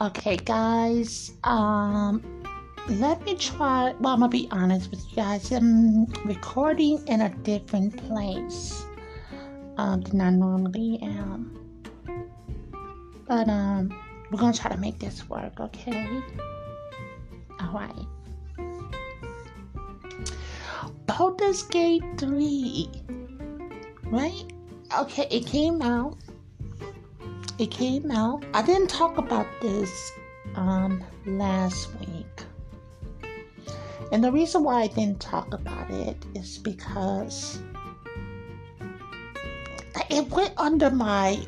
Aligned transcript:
Okay, 0.00 0.36
guys. 0.36 1.32
Um, 1.42 2.22
let 2.88 3.20
me 3.24 3.34
try. 3.34 3.94
Well, 3.98 4.14
I'm 4.14 4.20
gonna 4.20 4.28
be 4.28 4.46
honest 4.52 4.92
with 4.92 5.04
you 5.10 5.16
guys. 5.16 5.50
I'm 5.50 6.06
recording 6.24 7.04
in 7.08 7.22
a 7.22 7.30
different 7.42 7.96
place 8.06 8.86
um, 9.76 10.02
than 10.02 10.20
I 10.20 10.30
normally 10.30 11.00
am. 11.02 11.82
But 13.26 13.48
um, 13.48 13.92
we're 14.30 14.38
gonna 14.38 14.52
try 14.52 14.70
to 14.70 14.76
make 14.76 15.00
this 15.00 15.28
work. 15.28 15.58
Okay. 15.58 16.22
All 17.60 17.72
right. 17.72 18.06
Baldur's 21.06 21.64
Gate 21.64 22.04
3. 22.18 22.88
Right? 24.04 24.44
Okay, 24.96 25.26
it 25.28 25.44
came 25.44 25.82
out 25.82 26.16
it 27.58 27.70
came 27.70 28.10
out. 28.10 28.44
I 28.54 28.62
didn't 28.62 28.88
talk 28.88 29.18
about 29.18 29.46
this 29.60 30.12
um, 30.54 31.04
last 31.26 31.88
week. 32.00 32.44
And 34.12 34.24
the 34.24 34.32
reason 34.32 34.64
why 34.64 34.82
I 34.82 34.86
didn't 34.86 35.20
talk 35.20 35.52
about 35.52 35.90
it 35.90 36.16
is 36.34 36.58
because 36.58 37.60
it 40.08 40.28
went 40.30 40.54
under 40.56 40.90
my 40.90 41.44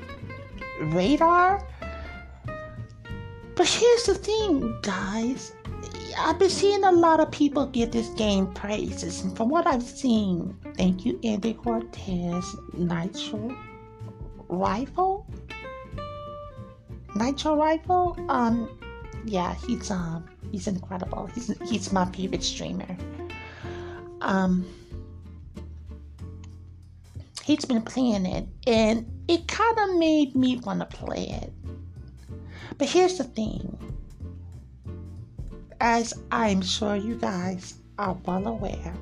radar. 0.80 1.66
But 3.54 3.66
here's 3.66 4.04
the 4.04 4.14
thing, 4.14 4.78
guys. 4.82 5.52
I've 6.18 6.38
been 6.38 6.50
seeing 6.50 6.84
a 6.84 6.92
lot 6.92 7.20
of 7.20 7.30
people 7.30 7.66
give 7.66 7.92
this 7.92 8.08
game 8.10 8.48
praises, 8.52 9.22
and 9.22 9.34
from 9.36 9.48
what 9.48 9.66
I've 9.66 9.82
seen, 9.82 10.56
thank 10.76 11.06
you, 11.06 11.18
Andy 11.22 11.54
Cortez, 11.54 12.56
Nitro 12.74 13.56
Rifle. 14.48 15.26
Nitro 17.20 17.54
Rifle, 17.54 18.16
um, 18.30 18.78
yeah, 19.24 19.54
he's 19.66 19.90
um, 19.90 20.24
he's 20.50 20.66
incredible. 20.66 21.26
He's 21.26 21.54
he's 21.68 21.92
my 21.92 22.06
favorite 22.06 22.42
streamer. 22.42 22.96
Um, 24.22 24.66
he's 27.44 27.66
been 27.66 27.82
playing 27.82 28.24
it, 28.24 28.48
and 28.66 29.06
it 29.28 29.46
kind 29.48 29.78
of 29.78 29.98
made 29.98 30.34
me 30.34 30.56
want 30.56 30.80
to 30.80 30.86
play 30.86 31.42
it. 31.42 31.52
But 32.78 32.88
here's 32.88 33.18
the 33.18 33.24
thing, 33.24 33.76
as 35.80 36.14
I'm 36.32 36.62
sure 36.62 36.96
you 36.96 37.16
guys 37.16 37.74
are 37.98 38.16
well 38.24 38.46
aware, 38.46 38.94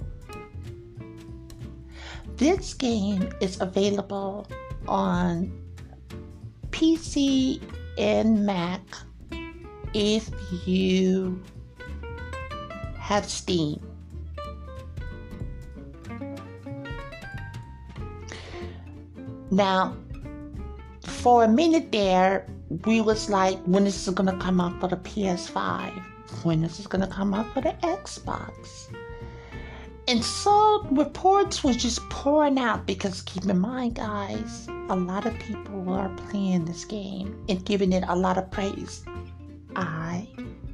this 2.37 2.75
game 2.75 3.31
is 3.41 3.61
available 3.61 4.49
on 4.89 5.53
PC 6.71 7.61
in 7.99 8.47
Mac 8.47 8.81
if 9.93 10.31
you 10.67 11.43
have 12.97 13.27
Steam. 13.27 13.81
Now, 19.51 19.97
for 21.03 21.45
a 21.45 21.49
minute 21.49 21.91
there, 21.91 22.47
we 22.85 23.01
was 23.01 23.29
like, 23.29 23.59
when 23.65 23.87
is 23.87 24.05
this 24.05 24.15
gonna 24.15 24.39
come 24.39 24.61
out 24.61 24.79
for 24.79 24.89
the 24.89 24.97
PS5? 24.97 25.91
When 26.45 26.63
is 26.65 26.77
this 26.77 26.87
gonna 26.87 27.09
come 27.09 27.35
out 27.35 27.53
for 27.55 27.63
the 27.63 27.75
Xbox? 27.83 28.93
And 30.09 30.25
so 30.25 30.87
reports 30.91 31.63
was 31.63 31.77
just 31.77 32.01
pouring 32.09 32.59
out 32.59 32.87
because 32.87 33.21
keep 33.21 33.45
in 33.45 33.59
mind, 33.59 33.97
guys, 33.97 34.67
a 34.89 34.97
lot 34.97 35.27
of 35.27 35.39
people 35.39 35.91
are 35.91 36.09
playing 36.31 36.65
this 36.65 36.87
game 36.87 37.45
and 37.51 37.63
giving 37.63 37.93
it 37.93 38.05
a 38.09 38.17
lot 38.17 38.39
of 38.39 38.51
praise. 38.51 39.05
I 39.77 40.27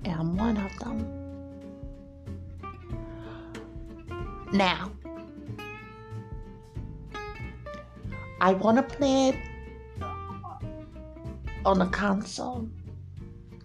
am 0.05 0.37
one 0.37 0.57
of 0.57 0.79
them. 0.79 1.05
Now, 4.53 4.93
I 8.41 8.53
want 8.53 8.77
to 8.77 8.85
play 8.85 9.31
it 9.31 9.37
on 11.67 11.81
a 11.83 11.89
console. 11.89 12.69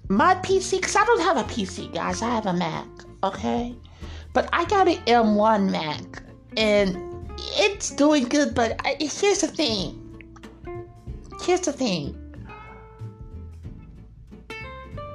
My 0.07 0.33
PC, 0.33 0.77
because 0.77 0.95
I 0.95 1.05
don't 1.05 1.21
have 1.21 1.37
a 1.37 1.43
PC, 1.43 1.93
guys, 1.93 2.23
I 2.23 2.29
have 2.29 2.47
a 2.47 2.53
Mac, 2.53 2.87
okay? 3.23 3.75
But 4.33 4.49
I 4.53 4.65
got 4.65 4.87
an 4.87 4.97
M1 5.05 5.71
Mac 5.71 6.23
and 6.55 6.97
it's 7.57 7.89
doing 7.91 8.25
good. 8.25 8.53
But 8.53 8.79
I, 8.85 8.95
here's 8.99 9.41
the 9.41 9.47
thing. 9.47 9.95
Here's 11.41 11.61
the 11.61 11.73
thing. 11.73 12.15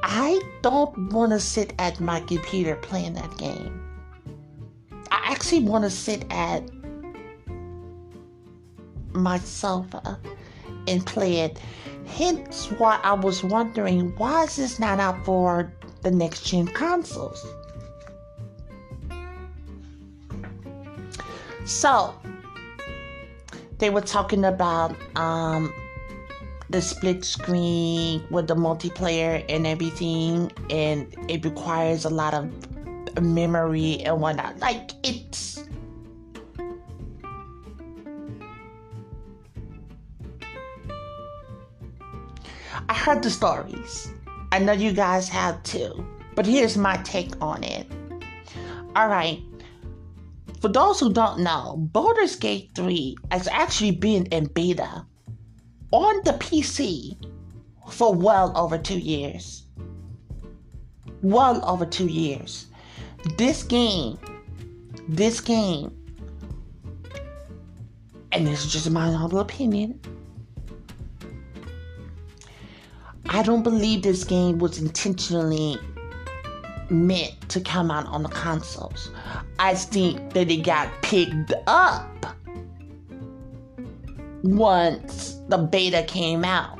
I 0.02 0.40
don't 0.62 1.12
want 1.12 1.32
to 1.32 1.40
sit 1.40 1.74
at 1.78 2.00
my 2.00 2.20
computer 2.20 2.76
playing 2.76 3.14
that 3.14 3.36
game. 3.38 3.80
I 5.10 5.32
actually 5.32 5.64
want 5.64 5.84
to 5.84 5.90
sit 5.90 6.24
at 6.30 6.62
my 9.12 9.38
sofa 9.38 10.18
and 10.86 11.04
play 11.06 11.40
it. 11.40 11.60
Hence 12.06 12.70
why 12.72 13.00
I 13.02 13.14
was 13.14 13.42
wondering 13.42 14.14
why 14.16 14.44
is 14.44 14.56
this 14.56 14.78
not 14.78 15.00
out 15.00 15.24
for 15.24 15.72
the 16.02 16.10
next 16.10 16.44
gen 16.44 16.66
consoles? 16.66 17.44
So 21.64 22.14
they 23.78 23.90
were 23.90 24.00
talking 24.00 24.44
about 24.44 24.94
um, 25.16 25.72
the 26.70 26.80
split 26.80 27.24
screen 27.24 28.24
with 28.30 28.48
the 28.48 28.54
multiplayer 28.54 29.44
and 29.48 29.66
everything, 29.66 30.52
and 30.70 31.14
it 31.28 31.44
requires 31.44 32.04
a 32.04 32.10
lot 32.10 32.34
of 32.34 32.50
memory 33.22 34.00
and 34.02 34.20
whatnot. 34.20 34.58
Like 34.58 34.90
it's. 35.02 35.64
I 42.86 42.94
heard 42.94 43.22
the 43.22 43.30
stories. 43.30 44.10
I 44.52 44.58
know 44.58 44.72
you 44.72 44.92
guys 44.92 45.28
have 45.30 45.62
too. 45.62 46.06
But 46.34 46.46
here's 46.46 46.76
my 46.76 46.96
take 46.98 47.32
on 47.40 47.62
it. 47.64 47.86
All 48.96 49.08
right, 49.08 49.40
for 50.64 50.70
those 50.70 50.98
who 50.98 51.12
don't 51.12 51.40
know, 51.40 51.76
Baldur's 51.92 52.36
Gate 52.36 52.70
3 52.74 53.16
has 53.30 53.46
actually 53.48 53.90
been 53.90 54.24
in 54.32 54.46
beta 54.46 55.04
on 55.90 56.22
the 56.24 56.30
PC 56.32 57.18
for 57.90 58.14
well 58.14 58.50
over 58.56 58.78
two 58.78 58.98
years. 58.98 59.66
Well 61.20 61.62
over 61.68 61.84
two 61.84 62.06
years. 62.06 62.68
This 63.36 63.62
game, 63.62 64.18
this 65.06 65.38
game, 65.42 65.94
and 68.32 68.46
this 68.46 68.64
is 68.64 68.72
just 68.72 68.90
my 68.90 69.12
humble 69.12 69.40
opinion, 69.40 70.00
I 73.26 73.42
don't 73.42 73.62
believe 73.62 74.00
this 74.00 74.24
game 74.24 74.56
was 74.56 74.78
intentionally 74.78 75.76
meant 76.90 77.48
to 77.50 77.60
come 77.60 77.90
out 77.90 78.06
on 78.06 78.22
the 78.22 78.28
consoles. 78.28 79.10
I 79.58 79.74
think 79.74 80.32
that 80.34 80.50
it 80.50 80.64
got 80.64 80.90
picked 81.02 81.52
up 81.66 82.26
once 84.42 85.38
the 85.48 85.58
beta 85.58 86.02
came 86.04 86.44
out. 86.44 86.78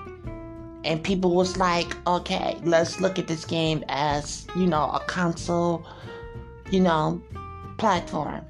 And 0.85 1.03
people 1.03 1.35
was 1.35 1.57
like, 1.57 1.97
okay, 2.07 2.59
let's 2.63 3.01
look 3.01 3.19
at 3.19 3.27
this 3.27 3.47
game 3.47 3.83
as, 3.89 4.47
you 4.55 4.67
know, 4.67 4.91
a 4.91 5.01
console, 5.01 5.87
you 6.71 6.81
know, 6.81 7.23
platform. 7.79 8.45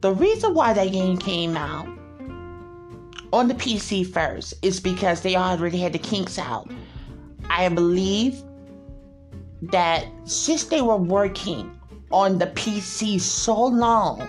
The 0.00 0.12
reason 0.12 0.54
why 0.54 0.72
that 0.72 0.90
game 0.90 1.16
came 1.18 1.56
out 1.56 1.86
on 3.32 3.46
the 3.46 3.54
PC 3.54 4.04
first 4.04 4.54
is 4.62 4.80
because 4.80 5.20
they 5.20 5.36
already 5.36 5.78
had 5.78 5.92
the 5.92 5.98
kinks 6.00 6.36
out. 6.36 6.68
I 7.48 7.68
believe 7.68 8.42
that 9.62 10.06
since 10.24 10.64
they 10.64 10.82
were 10.82 10.96
working 10.96 11.78
on 12.10 12.38
the 12.38 12.48
PC 12.48 13.20
so 13.20 13.66
long 13.66 14.28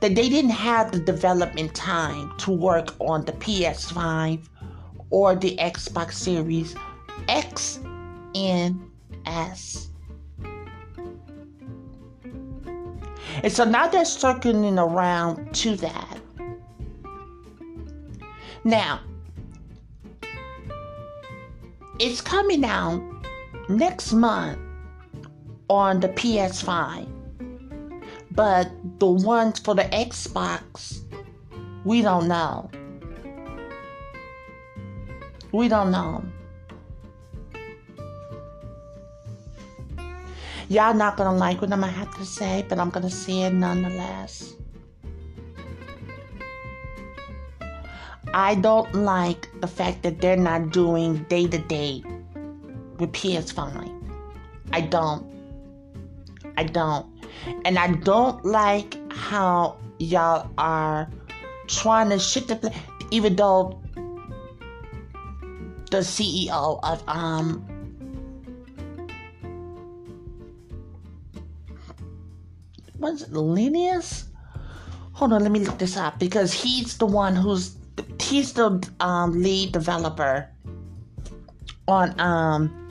that 0.00 0.14
they 0.14 0.28
didn't 0.28 0.50
have 0.50 0.90
the 0.90 0.98
development 0.98 1.74
time 1.74 2.36
to 2.38 2.50
work 2.50 2.94
on 3.00 3.24
the 3.24 3.32
PS5 3.32 4.48
or 5.10 5.34
the 5.34 5.56
Xbox 5.56 6.14
Series 6.14 6.74
X 7.28 7.78
and 8.34 8.90
S. 9.26 9.90
And 13.42 13.52
so 13.52 13.64
now 13.64 13.86
they're 13.88 14.04
circling 14.04 14.78
around 14.78 15.54
to 15.56 15.76
that. 15.76 16.18
Now, 18.64 19.00
it's 21.98 22.20
coming 22.20 22.64
out 22.64 23.02
next 23.68 24.12
month 24.12 24.58
on 25.68 26.00
the 26.00 26.08
PS5. 26.08 27.08
But 28.30 28.70
the 28.98 29.06
ones 29.06 29.60
for 29.60 29.74
the 29.74 29.84
Xbox, 29.84 31.02
we 31.84 32.02
don't 32.02 32.28
know. 32.28 32.70
We 35.52 35.68
don't 35.68 35.90
know. 35.90 36.24
Y'all 40.68 40.94
not 40.94 41.16
gonna 41.16 41.36
like 41.36 41.60
what 41.60 41.72
I'm 41.72 41.80
gonna 41.80 41.92
have 41.92 42.16
to 42.16 42.24
say, 42.24 42.64
but 42.68 42.78
I'm 42.78 42.90
gonna 42.90 43.10
say 43.10 43.42
it 43.42 43.52
nonetheless. 43.52 44.54
I 48.32 48.56
don't 48.56 48.92
like 48.94 49.48
the 49.60 49.68
fact 49.68 50.02
that 50.02 50.20
they're 50.20 50.36
not 50.36 50.70
doing 50.70 51.24
day 51.28 51.46
to 51.46 51.58
day 51.58 52.02
with 53.04 53.12
PS5. 53.12 53.92
I 54.72 54.80
don't. 54.80 55.26
I 56.56 56.64
don't. 56.64 57.06
And 57.64 57.78
I 57.78 57.88
don't 57.92 58.42
like 58.44 58.96
how 59.12 59.76
y'all 59.98 60.50
are 60.56 61.10
trying 61.66 62.08
to 62.10 62.18
shit 62.18 62.48
the 62.48 62.56
play, 62.56 62.74
even 63.10 63.36
though 63.36 63.80
the 65.90 65.98
CEO 65.98 66.80
of 66.82 67.02
um 67.06 67.62
was 72.98 73.22
it 73.22 73.32
Linus? 73.32 74.24
Hold 75.12 75.34
on, 75.34 75.42
let 75.42 75.52
me 75.52 75.60
look 75.60 75.78
this 75.78 75.96
up 75.96 76.18
because 76.18 76.52
he's 76.52 76.96
the 76.96 77.06
one 77.06 77.36
who's 77.36 77.76
he's 78.18 78.54
the 78.54 78.82
um, 79.00 79.42
lead 79.42 79.72
developer 79.72 80.48
on 81.86 82.18
um 82.18 82.83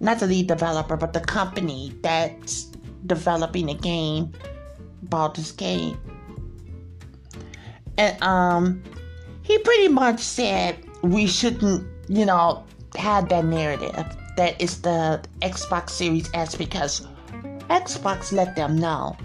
not 0.00 0.18
the 0.18 0.26
lead 0.26 0.46
developer 0.46 0.96
but 0.96 1.12
the 1.12 1.20
company 1.20 1.92
that's 2.02 2.64
developing 3.06 3.66
the 3.66 3.74
game 3.74 4.32
Baldur's 5.04 5.52
Gate. 5.52 5.96
And 7.98 8.22
um 8.22 8.82
he 9.42 9.58
pretty 9.58 9.88
much 9.88 10.20
said 10.20 10.76
we 11.02 11.26
shouldn't, 11.26 11.86
you 12.08 12.26
know, 12.26 12.64
have 12.96 13.28
that 13.28 13.44
narrative 13.44 14.06
that 14.36 14.60
it's 14.60 14.78
the 14.78 15.22
Xbox 15.40 15.90
Series 15.90 16.28
S 16.34 16.54
because 16.54 17.06
Xbox 17.68 18.32
let 18.32 18.56
them 18.56 18.76
know 18.76 19.16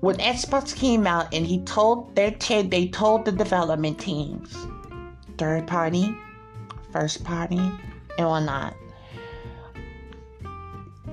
when 0.00 0.16
Xbox 0.18 0.74
came 0.74 1.06
out 1.06 1.32
and 1.34 1.46
he 1.46 1.60
told 1.62 2.14
their 2.14 2.30
te- 2.30 2.62
they 2.62 2.86
told 2.86 3.24
the 3.24 3.32
development 3.32 3.98
teams, 3.98 4.56
third 5.38 5.66
party, 5.66 6.16
first 6.92 7.24
party, 7.24 7.58
and 8.18 8.28
whatnot. 8.28 8.74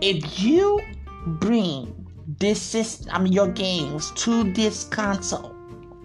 If 0.06 0.44
you 0.44 0.82
bring 1.26 2.06
this 2.28 2.62
system, 2.62 3.08
I 3.14 3.20
mean 3.20 3.32
your 3.32 3.48
games 3.48 4.12
to 4.18 4.52
this 4.52 4.84
console, 4.84 5.56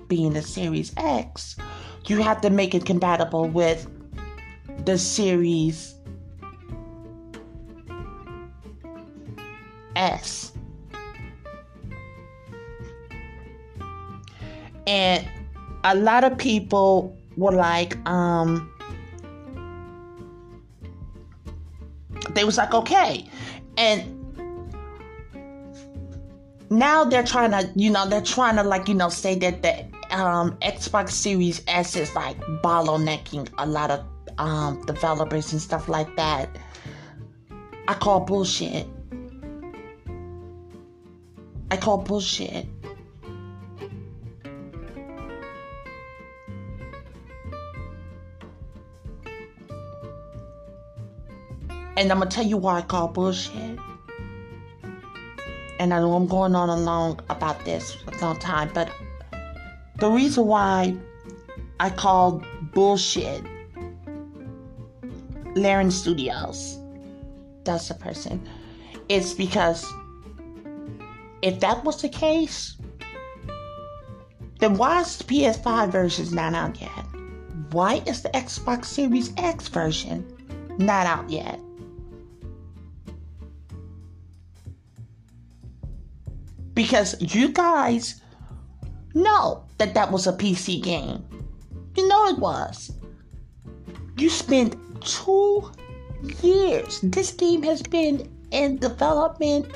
being 0.07 0.35
the 0.35 0.43
Series 0.43 0.93
X, 0.97 1.57
you 2.07 2.23
have 2.23 2.41
to 2.43 2.51
make 2.51 2.77
it 2.77 2.85
compatible 2.85 3.49
with 3.49 3.91
the 4.85 4.97
Series 4.97 5.97
S. 9.97 10.53
and 14.87 15.29
a 15.85 15.95
lot 15.95 16.23
of 16.25 16.39
people 16.39 17.19
were 17.37 17.53
like 17.53 17.97
um 18.09 18.73
they 22.31 22.45
was 22.45 22.57
like 22.57 22.73
okay 22.73 23.29
and 23.79 24.15
now 26.69 27.05
they're 27.05 27.23
trying 27.23 27.53
to 27.53 27.71
you 27.77 27.91
know 27.91 28.07
they're 28.07 28.21
trying 28.21 28.57
to 28.57 28.63
like 28.63 28.89
you 28.89 28.95
know 28.95 29.09
say 29.09 29.35
that 29.37 29.63
the 29.63 29.85
um 30.15 30.57
xbox 30.61 31.11
series 31.11 31.63
s 31.69 31.97
is 31.97 32.15
like 32.15 32.39
bottlenecking 32.63 33.49
a 33.59 33.67
lot 33.67 33.91
of 33.91 34.05
um 34.39 34.85
developers 34.85 35.53
and 35.53 35.63
stuff 35.63 35.89
like 35.89 36.15
that. 36.17 36.49
I 37.87 37.95
call 37.95 38.21
bullshit. 38.21 38.87
I 41.71 41.77
call 41.77 41.99
bullshit 41.99 42.67
And 51.99 52.13
I'm 52.13 52.19
gonna 52.19 52.31
tell 52.31 52.47
you 52.47 52.57
why 52.57 52.79
I 52.79 52.83
call 52.83 53.09
bullshit. 53.09 53.77
And 55.81 55.93
I 55.93 55.99
know 55.99 56.15
I'm 56.15 56.29
going 56.29 56.55
on 56.55 56.69
a 56.69 56.77
long 56.77 57.19
about 57.29 57.65
this 57.65 57.97
a 58.07 58.25
long 58.25 58.39
time, 58.39 58.71
but 58.73 58.89
the 59.97 60.09
reason 60.09 60.47
why 60.47 60.97
I 61.81 61.91
call 61.91 62.45
bullshit 62.73 63.43
Larian 65.57 65.91
Studios, 65.91 66.79
that's 67.65 67.89
the 67.89 67.95
person, 67.95 68.49
it's 69.09 69.33
because 69.33 69.85
if 71.43 71.59
that 71.59 71.83
was 71.83 72.01
the 72.01 72.09
case, 72.09 72.77
then 74.61 74.77
why 74.77 75.01
is 75.01 75.17
the 75.17 75.25
PS5 75.25 75.91
version 75.91 76.33
not 76.33 76.55
out 76.55 76.81
yet? 76.81 77.07
Why 77.73 78.05
is 78.07 78.23
the 78.23 78.29
Xbox 78.29 78.85
Series 78.85 79.33
X 79.37 79.67
version 79.67 80.25
not 80.79 81.05
out 81.05 81.29
yet? 81.29 81.59
Because 86.79 87.21
you 87.35 87.49
guys 87.49 88.23
know 89.13 89.65
that 89.79 89.95
that 89.95 90.13
was 90.13 90.29
a 90.29 90.33
PC 90.33 90.81
game. 90.81 91.19
You 91.97 92.07
know 92.07 92.29
it 92.29 92.39
was. 92.39 92.93
You 94.17 94.31
spent 94.31 94.77
two 95.03 95.73
years. 96.41 97.01
This 97.03 97.33
game 97.33 97.65
has 97.65 97.83
been 97.83 98.31
in 98.53 98.77
development, 98.77 99.67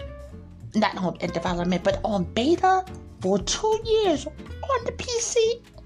not 0.76 0.96
on 0.96 1.16
in 1.16 1.30
development, 1.32 1.82
but 1.82 1.98
on 2.04 2.22
beta 2.34 2.84
for 3.20 3.40
two 3.40 3.80
years 3.84 4.24
on 4.24 4.84
the 4.84 4.92
PC 4.92 5.34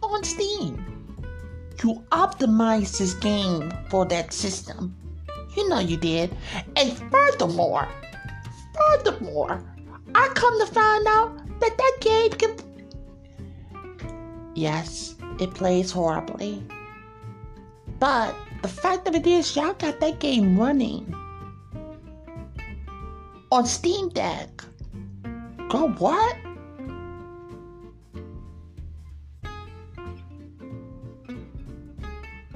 on 0.02 0.22
Steam. 0.22 0.84
You 1.82 2.04
optimized 2.12 2.98
this 2.98 3.14
game 3.14 3.72
for 3.88 4.04
that 4.04 4.34
system. 4.34 4.94
You 5.56 5.66
know 5.70 5.78
you 5.78 5.96
did. 5.96 6.36
And 6.76 6.92
furthermore, 7.10 7.88
furthermore, 8.76 9.64
I 10.18 10.28
come 10.28 10.58
to 10.60 10.66
find 10.66 11.06
out 11.06 11.60
that 11.60 11.76
that 11.76 11.96
game 12.00 12.30
can. 12.30 12.56
Yes, 14.54 15.14
it 15.38 15.52
plays 15.52 15.90
horribly. 15.90 16.64
But 17.98 18.34
the 18.62 18.68
fact 18.68 19.06
of 19.08 19.14
it 19.14 19.26
is, 19.26 19.54
y'all 19.54 19.74
got 19.74 20.00
that 20.00 20.18
game 20.18 20.58
running 20.58 21.14
on 23.52 23.66
Steam 23.66 24.08
Deck. 24.08 24.64
Go 25.68 25.90
what? 25.98 26.36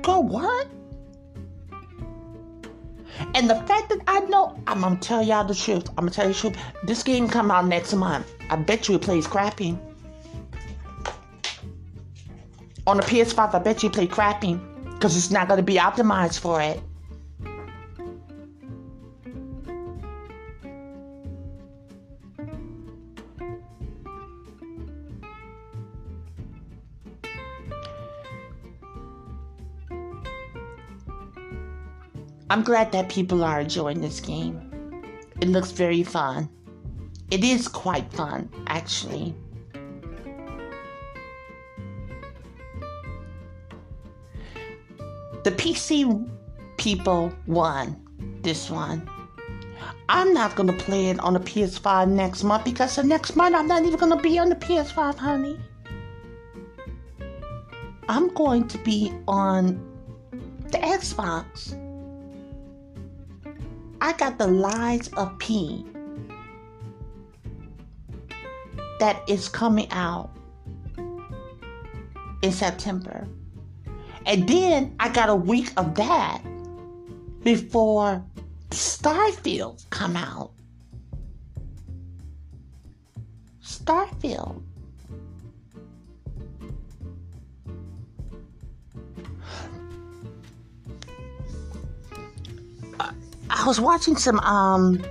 Go 0.00 0.20
what? 0.20 0.66
And 3.34 3.48
the 3.48 3.56
fact 3.66 3.88
that 3.90 4.00
I 4.06 4.20
know, 4.20 4.58
I'm 4.66 4.80
gonna 4.80 4.96
tell 4.96 5.22
y'all 5.22 5.44
the 5.44 5.54
truth. 5.54 5.88
I'm 5.90 6.06
gonna 6.06 6.10
tell 6.10 6.26
you 6.26 6.32
the 6.32 6.38
truth. 6.38 6.56
This 6.84 7.02
game 7.02 7.28
come 7.28 7.50
out 7.50 7.66
next 7.66 7.94
month. 7.94 8.32
I 8.48 8.56
bet 8.56 8.88
you 8.88 8.96
it 8.96 9.02
plays 9.02 9.26
crappy. 9.26 9.78
On 12.86 12.96
the 12.96 13.02
PS5, 13.02 13.54
I 13.54 13.58
bet 13.58 13.82
you 13.82 13.90
play 13.90 14.06
crappy. 14.06 14.54
Because 14.84 15.16
it's 15.16 15.30
not 15.30 15.48
gonna 15.48 15.62
be 15.62 15.76
optimized 15.76 16.40
for 16.40 16.60
it. 16.60 16.80
I'm 32.50 32.62
glad 32.62 32.92
that 32.92 33.08
people 33.08 33.42
are 33.42 33.60
enjoying 33.60 34.02
this 34.02 34.20
game. 34.20 34.60
It 35.40 35.48
looks 35.48 35.70
very 35.70 36.02
fun. 36.02 36.50
It 37.30 37.44
is 37.44 37.68
quite 37.68 38.12
fun, 38.12 38.50
actually. 38.66 39.34
the 45.42 45.50
PC 45.52 46.28
people 46.76 47.32
won 47.46 47.96
this 48.42 48.70
one. 48.70 49.08
I'm 50.08 50.34
not 50.34 50.54
gonna 50.54 50.76
play 50.76 51.06
it 51.06 51.18
on 51.20 51.34
the 51.34 51.40
PS5 51.40 52.08
next 52.08 52.44
month 52.44 52.64
because 52.64 52.96
the 52.96 53.04
next 53.04 53.36
month 53.36 53.54
I'm 53.54 53.66
not 53.66 53.82
even 53.84 53.98
gonna 53.98 54.20
be 54.20 54.38
on 54.38 54.48
the 54.48 54.56
PS5, 54.56 55.16
honey. 55.16 55.58
I'm 58.08 58.28
going 58.34 58.66
to 58.68 58.78
be 58.78 59.12
on 59.28 59.80
the 60.70 60.78
Xbox. 60.78 61.79
I 64.00 64.12
got 64.14 64.38
the 64.38 64.46
Lies 64.46 65.08
of 65.08 65.38
P 65.38 65.84
that 68.98 69.22
is 69.28 69.48
coming 69.48 69.88
out 69.90 70.30
in 72.42 72.52
September. 72.52 73.26
And 74.26 74.48
then 74.48 74.94
I 75.00 75.08
got 75.08 75.28
a 75.28 75.34
week 75.34 75.72
of 75.76 75.94
that 75.96 76.42
before 77.42 78.24
Starfield 78.70 79.88
come 79.90 80.16
out. 80.16 80.52
Starfield. 83.62 84.62
I 93.60 93.66
was 93.66 93.78
watching 93.78 94.16
some 94.16 94.38
um 94.40 95.04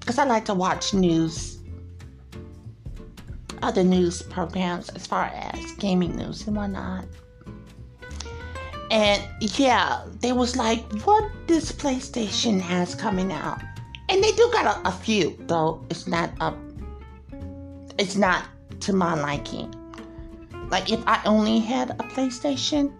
because 0.00 0.18
I 0.18 0.24
like 0.24 0.46
to 0.46 0.54
watch 0.54 0.94
news 0.94 1.58
other 3.62 3.84
news 3.84 4.22
programs 4.22 4.88
as 4.90 5.06
far 5.06 5.30
as 5.34 5.72
gaming 5.72 6.16
news 6.16 6.46
and 6.46 6.56
whatnot. 6.56 7.04
And 8.90 9.22
yeah, 9.58 10.02
they 10.20 10.32
was 10.32 10.56
like, 10.56 10.80
what 11.04 11.30
this 11.46 11.70
PlayStation 11.70 12.58
has 12.58 12.94
coming 12.94 13.32
out. 13.32 13.60
And 14.08 14.24
they 14.24 14.32
do 14.32 14.48
got 14.50 14.78
a, 14.78 14.88
a 14.88 14.92
few, 14.92 15.36
though 15.46 15.84
it's 15.90 16.06
not 16.06 16.30
up 16.40 16.56
it's 17.98 18.16
not 18.16 18.46
to 18.80 18.94
my 18.94 19.12
liking. 19.12 19.74
Like 20.70 20.90
if 20.90 21.06
I 21.06 21.20
only 21.26 21.58
had 21.58 21.90
a 21.90 22.04
PlayStation, 22.04 22.94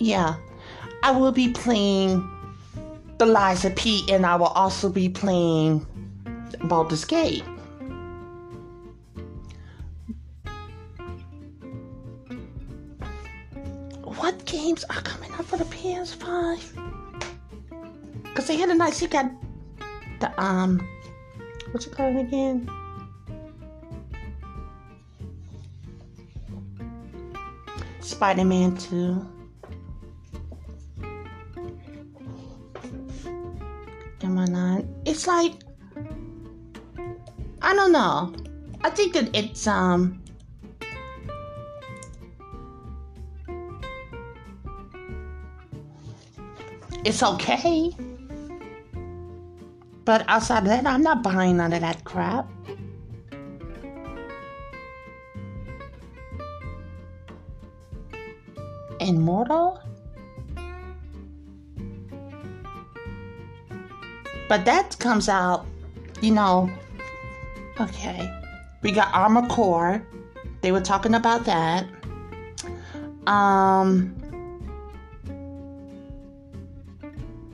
yeah, 0.00 0.34
I 1.04 1.12
will 1.12 1.30
be 1.30 1.52
playing 1.52 2.28
the 3.20 3.26
of 3.66 3.76
P 3.76 4.02
and 4.10 4.24
I 4.24 4.34
will 4.34 4.46
also 4.46 4.88
be 4.88 5.06
playing 5.06 5.86
Baldur's 6.64 7.04
Gate. 7.04 7.44
What 14.04 14.42
games 14.46 14.84
are 14.84 15.02
coming 15.02 15.30
up 15.32 15.44
for 15.44 15.58
the 15.58 15.66
PS5? 15.66 16.62
Cause 18.34 18.46
they 18.46 18.56
had 18.56 18.70
a 18.70 18.74
nice 18.74 19.02
you 19.02 19.08
got 19.08 19.30
the 20.20 20.32
um 20.42 20.80
what's 21.72 21.86
it 21.86 21.92
again? 22.16 22.70
Spider-Man 28.00 28.78
2. 28.78 29.39
Not? 34.46 34.84
It's 35.04 35.26
like 35.26 35.54
I 37.62 37.74
don't 37.74 37.92
know. 37.92 38.32
I 38.82 38.90
think 38.90 39.12
that 39.14 39.34
it's 39.36 39.66
um 39.66 40.22
it's 47.04 47.22
okay. 47.22 47.92
But 50.04 50.24
outside 50.28 50.60
of 50.60 50.64
that, 50.64 50.86
I'm 50.86 51.02
not 51.02 51.22
buying 51.22 51.58
none 51.58 51.72
of 51.72 51.80
that 51.82 52.04
crap. 52.04 52.48
Immortal? 58.98 59.79
But 64.50 64.64
that 64.64 64.98
comes 64.98 65.28
out, 65.28 65.64
you 66.20 66.32
know. 66.32 66.68
Okay. 67.78 68.28
We 68.82 68.90
got 68.90 69.14
Armored 69.14 69.48
Core. 69.48 70.04
They 70.60 70.72
were 70.72 70.80
talking 70.80 71.14
about 71.14 71.44
that. 71.44 71.86
Um, 73.28 74.12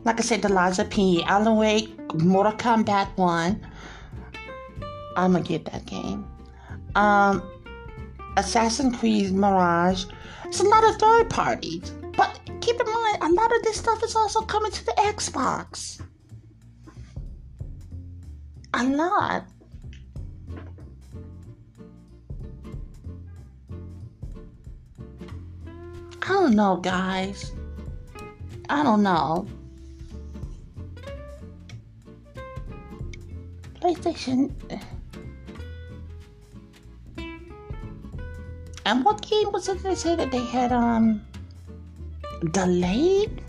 like 0.05 0.19
I 0.19 0.23
said, 0.23 0.41
the 0.41 0.87
P, 0.89 1.23
Alan 1.25 1.57
Wake, 1.57 1.91
Mortal 2.15 2.55
Kombat 2.55 3.15
1. 3.19 3.67
I'm 5.19 5.33
gonna 5.33 5.45
get 5.45 5.67
that 5.67 5.85
game. 5.85 6.27
Um, 6.95 7.43
Assassin's 8.39 8.97
Creed 8.97 9.35
Mirage. 9.35 10.07
It's 10.47 10.61
a 10.61 10.65
lot 10.65 10.83
of 10.89 10.97
third 10.97 11.29
parties. 11.29 11.91
But 12.17 12.41
keep 12.63 12.81
in 12.81 12.91
mind, 12.91 13.19
a 13.21 13.29
lot 13.33 13.55
of 13.55 13.63
this 13.65 13.77
stuff 13.77 14.03
is 14.03 14.17
also 14.17 14.41
coming 14.41 14.73
to 14.73 14.87
the 14.87 14.93
Xbox. 14.93 16.01
A 18.77 18.83
not. 18.85 19.45
I 26.21 26.29
don't 26.29 26.55
know, 26.55 26.77
guys. 26.77 27.53
I 28.69 28.83
don't 28.83 29.03
know. 29.03 29.47
PlayStation. 33.81 34.53
And 38.85 39.03
what 39.03 39.23
game 39.23 39.53
was 39.53 39.71
it 39.71 39.83
they 39.83 39.95
said 39.95 40.19
that 40.19 40.31
they 40.31 40.45
had 40.45 40.71
um 40.71 41.25
delayed? 42.51 43.41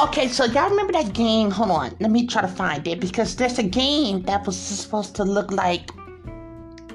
Okay, 0.00 0.28
so 0.28 0.44
y'all 0.44 0.70
remember 0.70 0.92
that 0.92 1.12
game? 1.12 1.50
Hold 1.50 1.70
on, 1.70 1.96
let 2.00 2.10
me 2.10 2.26
try 2.26 2.42
to 2.42 2.48
find 2.48 2.86
it 2.86 3.00
because 3.00 3.36
there's 3.36 3.58
a 3.58 3.62
game 3.62 4.22
that 4.22 4.46
was 4.46 4.56
supposed 4.56 5.14
to 5.16 5.24
look 5.24 5.50
like 5.50 5.90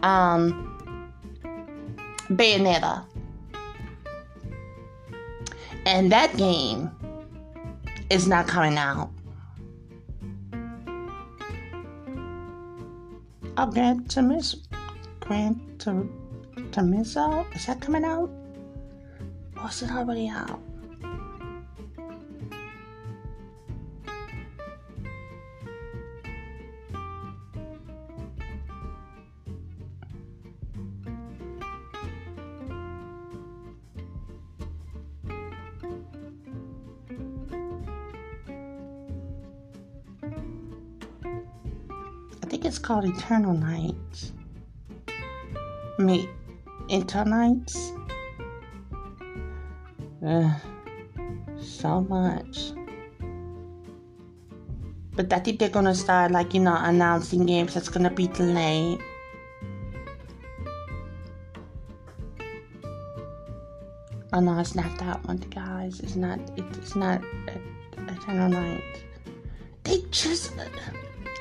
um 0.03 0.65
Bayonetta. 2.29 3.05
And 5.85 6.11
that 6.11 6.35
game 6.37 6.91
is 8.09 8.27
not 8.27 8.47
coming 8.47 8.77
out. 8.77 9.09
Oh, 13.57 13.65
Gran 13.65 14.03
Turismo. 14.05 14.61
Gran 15.19 15.55
Turismo? 15.77 17.55
Is 17.55 17.65
that 17.65 17.81
coming 17.81 18.03
out? 18.03 18.29
Or 19.61 19.69
is 19.69 19.81
it 19.81 19.91
already 19.91 20.29
out? 20.29 20.59
Called 42.89 43.05
Eternal 43.05 43.53
Nights. 43.53 44.31
Me, 45.99 46.27
Eternal 46.89 47.37
Nights. 47.37 47.91
Uh, 50.25 50.51
so 51.61 52.01
much. 52.01 52.71
But 55.13 55.31
I 55.31 55.37
think 55.37 55.59
they're 55.59 55.69
gonna 55.69 55.93
start 55.93 56.31
like 56.31 56.55
you 56.55 56.61
know 56.61 56.75
announcing 56.75 57.45
games 57.45 57.75
that's 57.75 57.89
gonna 57.89 58.09
be 58.09 58.25
delayed. 58.25 58.97
Oh 64.33 64.39
no, 64.39 64.57
it's 64.57 64.73
not 64.73 64.97
that 64.97 65.23
one, 65.27 65.37
guys. 65.53 65.99
It's 65.99 66.15
not. 66.15 66.39
It's 66.57 66.95
not 66.95 67.21
Eternal 68.07 68.49
Nights. 68.49 69.03
They 69.83 70.01
just. 70.09 70.53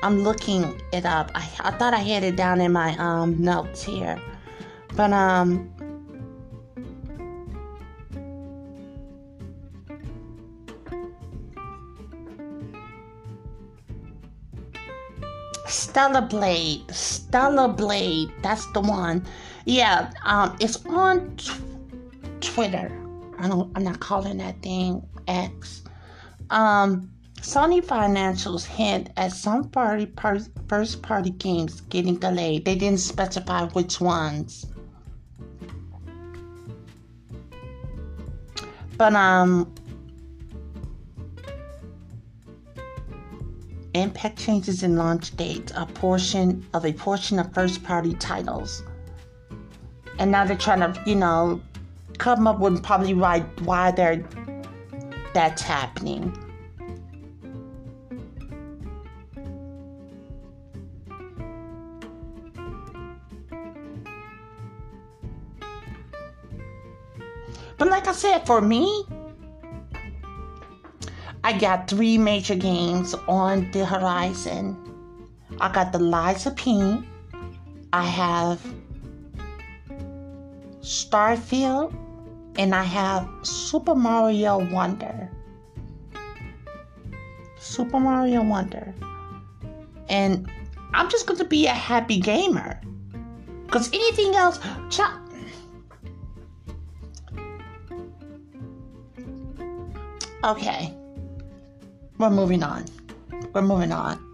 I'm 0.01 0.19
looking 0.23 0.81
it 0.93 1.05
up. 1.05 1.31
I, 1.35 1.47
I 1.59 1.71
thought 1.71 1.93
I 1.93 1.99
had 1.99 2.23
it 2.23 2.35
down 2.35 2.61
in 2.61 2.71
my 2.71 2.95
um 2.97 3.41
notes 3.41 3.83
here. 3.83 4.19
But 4.95 5.11
um 5.13 5.71
Stellar 15.67 16.21
Blade. 16.21 16.89
Stellar 16.91 17.67
Blade. 17.67 18.31
That's 18.41 18.65
the 18.73 18.81
one. 18.81 19.25
Yeah, 19.65 20.11
um 20.23 20.55
it's 20.59 20.83
on 20.85 21.35
t- 21.35 21.53
Twitter. 22.41 22.91
I 23.37 23.47
don't. 23.47 23.71
I'm 23.75 23.83
not 23.83 23.99
calling 23.99 24.37
that 24.37 24.61
thing 24.61 25.07
X. 25.27 25.83
Um, 26.49 27.11
Sony 27.41 27.81
financials 27.83 28.65
hint 28.65 29.09
at 29.17 29.31
some 29.31 29.69
party 29.69 30.05
per, 30.05 30.39
first 30.67 31.01
party 31.01 31.31
games 31.31 31.81
getting 31.81 32.15
delayed. 32.15 32.65
They 32.65 32.75
didn't 32.75 32.99
specify 32.99 33.65
which 33.67 33.99
ones. 34.01 34.65
But 38.97 39.15
um 39.15 39.73
Impact 43.95 44.37
changes 44.37 44.83
in 44.83 44.97
launch 44.97 45.35
dates 45.35 45.73
a 45.75 45.85
portion 45.85 46.65
of 46.73 46.85
a 46.85 46.93
portion 46.93 47.39
of 47.39 47.51
first 47.53 47.83
party 47.83 48.13
titles. 48.13 48.83
And 50.19 50.31
now 50.31 50.45
they're 50.45 50.55
trying 50.55 50.81
to, 50.81 51.01
you 51.07 51.15
know, 51.15 51.59
come 52.17 52.45
up 52.45 52.59
with 52.59 52.83
probably 52.83 53.13
why 53.15 53.39
why 53.63 53.91
they're 53.91 54.23
that's 55.33 55.61
happening. 55.61 56.37
But 67.79 67.87
like 67.87 68.07
I 68.07 68.11
said, 68.11 68.45
for 68.45 68.59
me, 68.59 69.05
I 71.45 71.57
got 71.57 71.87
three 71.87 72.17
major 72.17 72.55
games 72.55 73.15
on 73.27 73.71
the 73.71 73.85
horizon. 73.85 74.77
I 75.61 75.71
got 75.71 75.93
the 75.93 75.99
of 76.45 76.55
P. 76.57 77.01
I 77.93 78.03
have 78.03 78.61
Starfield, 80.81 81.95
and 82.57 82.75
I 82.75 82.83
have 82.83 83.27
Super 83.43 83.95
Mario 83.95 84.59
Wonder. 84.71 85.29
Super 87.57 87.99
Mario 87.99 88.43
Wonder. 88.43 88.93
And 90.09 90.51
I'm 90.93 91.09
just 91.09 91.27
going 91.27 91.37
to 91.37 91.45
be 91.45 91.67
a 91.67 91.71
happy 91.71 92.19
gamer. 92.19 92.81
Because 93.65 93.87
anything 93.93 94.35
else, 94.35 94.59
Okay. 100.43 100.93
We're 102.17 102.29
moving 102.29 102.63
on. 102.63 102.85
We're 103.53 103.61
moving 103.61 103.91
on. 103.91 104.25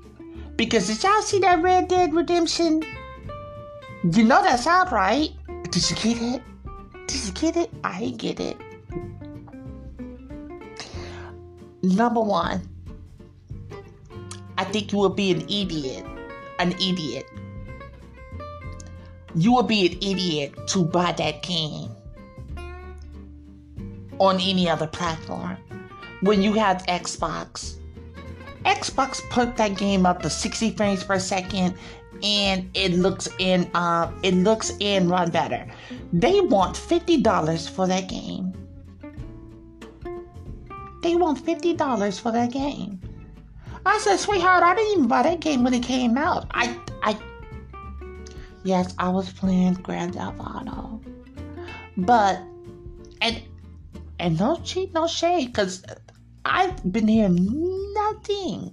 Because 0.56 0.88
did 0.88 1.04
y'all 1.04 1.22
see 1.22 1.40
that 1.40 1.62
Red 1.64 1.88
Dead 1.88 2.14
Redemption? 2.14 2.84
You 4.04 4.24
know 4.24 4.44
that's 4.44 4.68
out, 4.68 4.92
right? 4.92 5.30
Did 5.72 5.90
you 5.90 5.96
get 5.96 6.22
it? 6.22 6.42
Did 7.08 7.26
you 7.26 7.32
get 7.34 7.58
it? 7.58 7.72
I 7.84 8.14
get 8.18 8.40
it. 8.40 8.58
Number 11.82 12.22
one, 12.22 12.62
I 14.58 14.64
think 14.64 14.92
you 14.92 15.00
will 15.00 15.10
be 15.10 15.32
an 15.32 15.42
idiot. 15.42 16.06
An 16.60 16.72
idiot. 16.74 17.26
You 19.34 19.54
will 19.54 19.64
be 19.64 19.88
an 19.88 19.94
idiot 19.94 20.54
to 20.68 20.84
buy 20.84 21.12
that 21.14 21.42
game 21.42 21.90
on 24.20 24.40
any 24.40 24.70
other 24.70 24.88
platform 24.88 25.58
when 26.25 26.41
you 26.41 26.53
have 26.53 26.84
Xbox. 26.88 27.77
Xbox 28.65 29.22
put 29.29 29.55
that 29.58 29.77
game 29.77 30.05
up 30.05 30.22
to 30.24 30.29
60 30.29 30.72
frames 30.72 31.03
per 31.03 31.20
second 31.20 31.75
and 32.24 32.70
it 32.74 32.94
looks 32.94 33.27
in 33.38 33.69
uh, 33.76 34.12
it 34.23 34.34
looks 34.34 34.71
and 34.82 35.10
run 35.10 35.30
better. 35.30 35.67
They 36.12 36.41
want 36.41 36.76
$50 36.76 37.69
for 37.69 37.88
that 37.88 38.10
game. 38.10 38.54
They 41.04 41.15
want 41.15 41.38
$50 41.45 42.19
for 42.19 42.32
that 42.32 42.52
game. 42.52 43.00
I 43.86 44.00
said, 44.00 44.17
sweetheart, 44.17 44.63
I 44.63 44.73
didn't 44.73 44.91
even 44.93 45.08
buy 45.08 45.21
that 45.21 45.39
game 45.39 45.63
when 45.63 45.76
it 45.76 45.84
came 45.84 46.17
out. 46.17 46.47
I 46.52 46.76
I 47.04 47.17
Yes, 48.63 48.95
I 48.97 49.10
was 49.10 49.32
playing 49.32 49.73
Grand 49.76 50.15
Theft 50.15 50.39
Auto. 50.39 51.00
But 51.97 52.41
and 53.21 53.43
and 54.19 54.39
no 54.39 54.60
cheat, 54.63 54.91
no 54.93 55.06
shade, 55.06 55.47
because 55.47 55.84
I've 56.45 56.91
been 56.91 57.08
hearing 57.08 57.93
nothing. 57.93 58.71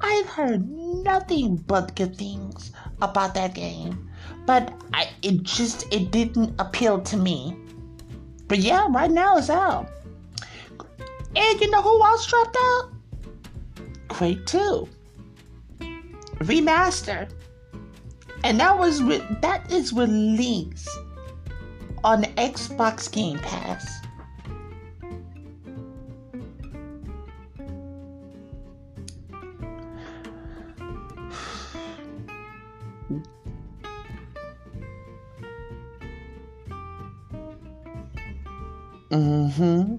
I've 0.00 0.26
heard 0.26 0.68
nothing 0.68 1.56
but 1.56 1.94
good 1.94 2.16
things 2.16 2.72
about 3.00 3.34
that 3.34 3.54
game. 3.54 4.10
But 4.46 4.74
I 4.92 5.08
it 5.22 5.44
just 5.44 5.86
it 5.94 6.10
didn't 6.10 6.54
appeal 6.58 7.00
to 7.02 7.16
me. 7.16 7.56
But 8.48 8.58
yeah, 8.58 8.88
right 8.90 9.10
now 9.10 9.36
it's 9.36 9.48
out. 9.48 9.90
And 11.36 11.60
you 11.60 11.70
know 11.70 11.82
who 11.82 12.02
else 12.02 12.26
dropped 12.26 12.56
out? 12.60 12.92
Quake 14.08 14.44
2. 14.46 14.88
Remaster. 16.40 17.30
And 18.42 18.60
that 18.60 18.76
was 18.78 19.02
re- 19.02 19.26
that 19.40 19.70
is 19.72 19.92
released 19.92 20.88
on 22.02 22.24
Xbox 22.36 23.10
Game 23.10 23.38
Pass. 23.38 23.93
Mm-hmm. 39.10 39.96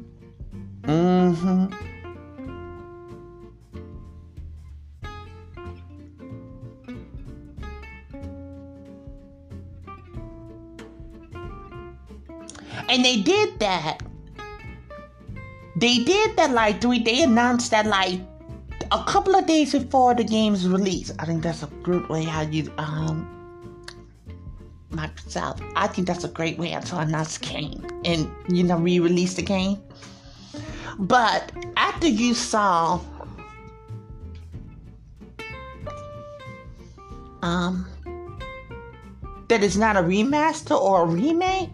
Mm-hmm. 0.84 1.74
And 12.88 13.04
they 13.04 13.22
did 13.22 13.60
that. 13.60 14.02
They 15.76 16.04
did 16.04 16.38
that 16.38 16.52
like 16.52 16.82
three. 16.82 17.04
They 17.04 17.24
announced 17.24 17.72
that 17.72 17.86
like 17.86 18.20
a 18.92 19.04
couple 19.06 19.36
of 19.36 19.46
days 19.46 19.72
before 19.72 20.14
the 20.14 20.24
game's 20.24 20.68
release. 20.68 21.12
I 21.20 21.26
think 21.26 21.44
that's 21.44 21.64
a 21.64 21.68
good 21.84 22.08
way 22.10 22.24
how 22.24 22.42
you 22.42 22.72
um 22.78 23.32
myself. 24.90 25.60
I 25.76 25.88
think 25.88 26.08
that's 26.08 26.24
a 26.24 26.30
great 26.30 26.58
way 26.58 26.72
to 26.80 26.98
announce 26.98 27.38
the 27.38 27.46
game 27.46 27.86
and 28.06 28.32
you 28.48 28.64
know 28.64 28.78
re-release 28.78 29.34
the 29.36 29.42
game. 29.42 29.82
But 31.00 31.52
after 31.76 32.08
you 32.08 32.34
saw 32.34 33.02
um 37.42 37.88
that 39.48 39.64
it's 39.64 39.76
not 39.76 39.96
a 39.96 40.02
remaster 40.02 40.80
or 40.80 41.04
a 41.04 41.06
remake, 41.06 41.70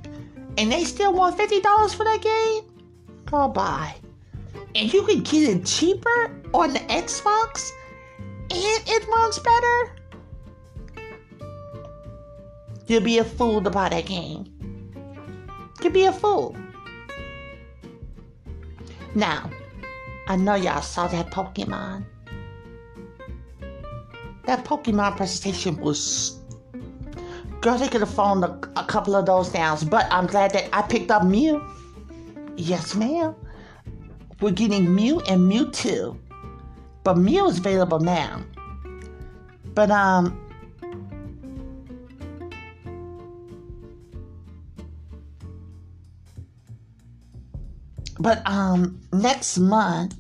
and 0.58 0.71
they 0.71 0.84
still 0.84 1.13
want 1.13 1.38
fifty 1.38 1.62
dollars 1.62 1.93
for 1.93 2.04
that 2.04 2.21
game, 2.21 2.63
go 3.26 3.47
buy. 3.47 3.95
And 4.74 4.91
you 4.91 5.04
can 5.04 5.21
get 5.21 5.50
it 5.50 5.65
cheaper 5.65 6.40
on 6.53 6.73
the 6.73 6.79
Xbox, 6.79 7.71
and 8.49 8.83
it 8.87 9.07
runs 9.07 9.39
better 9.39 10.01
You'll 12.91 12.99
be 12.99 13.19
a 13.19 13.23
fool 13.23 13.61
to 13.61 13.69
buy 13.69 13.87
that 13.87 14.05
game. 14.05 14.51
You'll 15.81 15.93
be 15.93 16.03
a 16.03 16.11
fool. 16.11 16.57
Now, 19.15 19.49
I 20.27 20.35
know 20.35 20.55
y'all 20.55 20.81
saw 20.81 21.07
that 21.07 21.31
Pokemon. 21.31 22.03
That 24.45 24.65
Pokemon 24.65 25.15
presentation 25.15 25.77
was. 25.77 26.37
Girl, 27.61 27.77
they 27.77 27.87
could 27.87 28.01
have 28.01 28.13
phoned 28.13 28.43
a, 28.43 28.59
a 28.75 28.83
couple 28.83 29.15
of 29.15 29.25
those 29.25 29.47
downs, 29.47 29.85
but 29.85 30.05
I'm 30.11 30.25
glad 30.27 30.51
that 30.51 30.67
I 30.73 30.81
picked 30.81 31.11
up 31.11 31.23
Mew. 31.23 31.63
Yes, 32.57 32.93
ma'am. 32.93 33.35
We're 34.41 34.51
getting 34.51 34.93
Mew 34.93 35.21
and 35.21 35.49
Mewtwo. 35.49 36.17
But 37.03 37.17
Mew 37.17 37.47
is 37.47 37.57
available 37.57 37.99
now. 37.99 38.43
But 39.73 39.91
um 39.91 40.41
But 48.21 48.47
um, 48.47 49.01
next 49.11 49.57
month, 49.57 50.13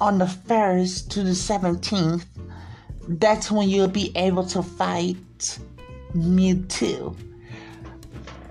on 0.00 0.18
the 0.18 0.24
1st 0.24 1.08
to 1.10 1.22
the 1.22 1.30
17th, 1.30 2.24
that's 3.06 3.52
when 3.52 3.68
you'll 3.68 3.86
be 3.86 4.10
able 4.16 4.44
to 4.46 4.60
fight 4.60 5.58
Mewtwo. 6.12 7.14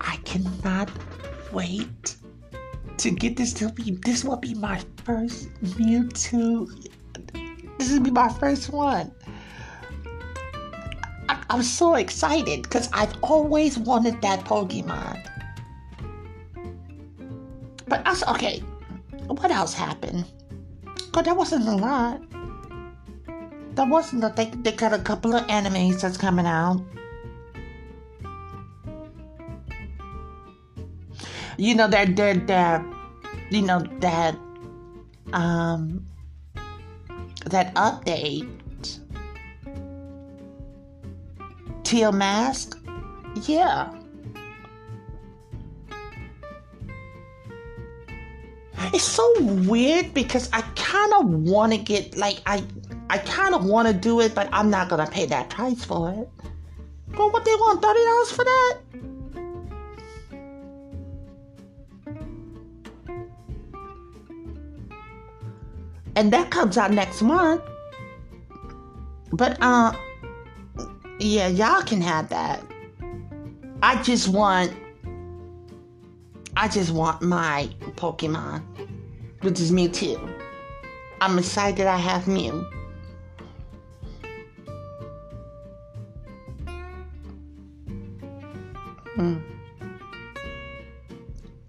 I 0.00 0.16
cannot 0.24 0.90
wait 1.52 2.16
to 3.00 3.10
get 3.10 3.36
this 3.36 3.52
to 3.54 3.70
be. 3.70 3.92
This 4.04 4.24
will 4.24 4.36
be 4.36 4.54
my 4.54 4.80
first 5.04 5.48
Mewtwo. 5.62 6.68
This 7.78 7.92
will 7.92 8.00
be 8.00 8.10
my 8.10 8.28
first 8.28 8.70
one. 8.70 9.10
I, 11.28 11.42
I'm 11.48 11.62
so 11.62 11.94
excited 11.94 12.62
because 12.62 12.90
I've 12.92 13.14
always 13.22 13.78
wanted 13.78 14.20
that 14.20 14.40
Pokemon. 14.44 15.26
But 17.88 18.06
also, 18.06 18.26
okay, 18.32 18.60
what 19.26 19.50
else 19.50 19.72
happened? 19.72 20.26
God, 21.12 21.24
that 21.24 21.36
wasn't 21.36 21.66
a 21.68 21.76
lot. 21.76 22.20
That 23.76 23.88
wasn't 23.88 24.24
a, 24.24 24.32
they, 24.36 24.46
they 24.46 24.72
got 24.72 24.92
a 24.92 24.98
couple 24.98 25.34
of 25.34 25.46
animes 25.46 26.02
that's 26.02 26.18
coming 26.18 26.46
out. 26.46 26.82
You 31.60 31.74
know, 31.74 31.88
that, 31.88 32.16
that, 32.16 32.46
that, 32.46 32.82
you 33.50 33.60
know, 33.60 33.80
that, 34.00 34.34
um, 35.34 36.06
that 37.44 37.74
update. 37.74 38.48
Teal 41.82 42.12
Mask? 42.12 42.78
Yeah. 43.42 43.92
It's 48.94 49.04
so 49.04 49.30
weird 49.42 50.14
because 50.14 50.48
I 50.54 50.62
kind 50.76 51.12
of 51.12 51.28
want 51.28 51.72
to 51.72 51.78
get 51.78 52.16
like 52.16 52.40
I 52.46 52.64
I 53.10 53.18
kind 53.18 53.54
of 53.54 53.66
want 53.66 53.86
to 53.86 53.92
do 53.92 54.20
it, 54.20 54.34
but 54.34 54.48
I'm 54.50 54.70
not 54.70 54.88
gonna 54.88 55.06
pay 55.06 55.26
that 55.26 55.50
price 55.50 55.84
for 55.84 56.10
it. 56.10 56.28
But 57.08 57.32
what 57.34 57.44
they 57.44 57.54
want 57.54 57.82
thirty 57.82 58.02
dollars 58.02 58.32
for 58.32 58.44
that? 58.44 58.78
And 66.20 66.30
that 66.34 66.50
comes 66.50 66.76
out 66.76 66.90
next 66.92 67.22
month. 67.22 67.62
But 69.32 69.56
uh, 69.62 69.94
yeah, 71.18 71.48
y'all 71.48 71.80
can 71.80 72.02
have 72.02 72.28
that. 72.28 72.62
I 73.82 74.02
just 74.02 74.28
want 74.28 74.70
I 76.58 76.68
just 76.68 76.90
want 76.90 77.22
my 77.22 77.70
Pokemon, 77.96 78.62
which 79.40 79.60
is 79.60 79.72
Mewtwo. 79.72 80.20
I'm 81.22 81.38
excited 81.38 81.86
I 81.86 81.96
have 81.96 82.28
Mew. 82.28 82.66
Hmm. 89.14 89.38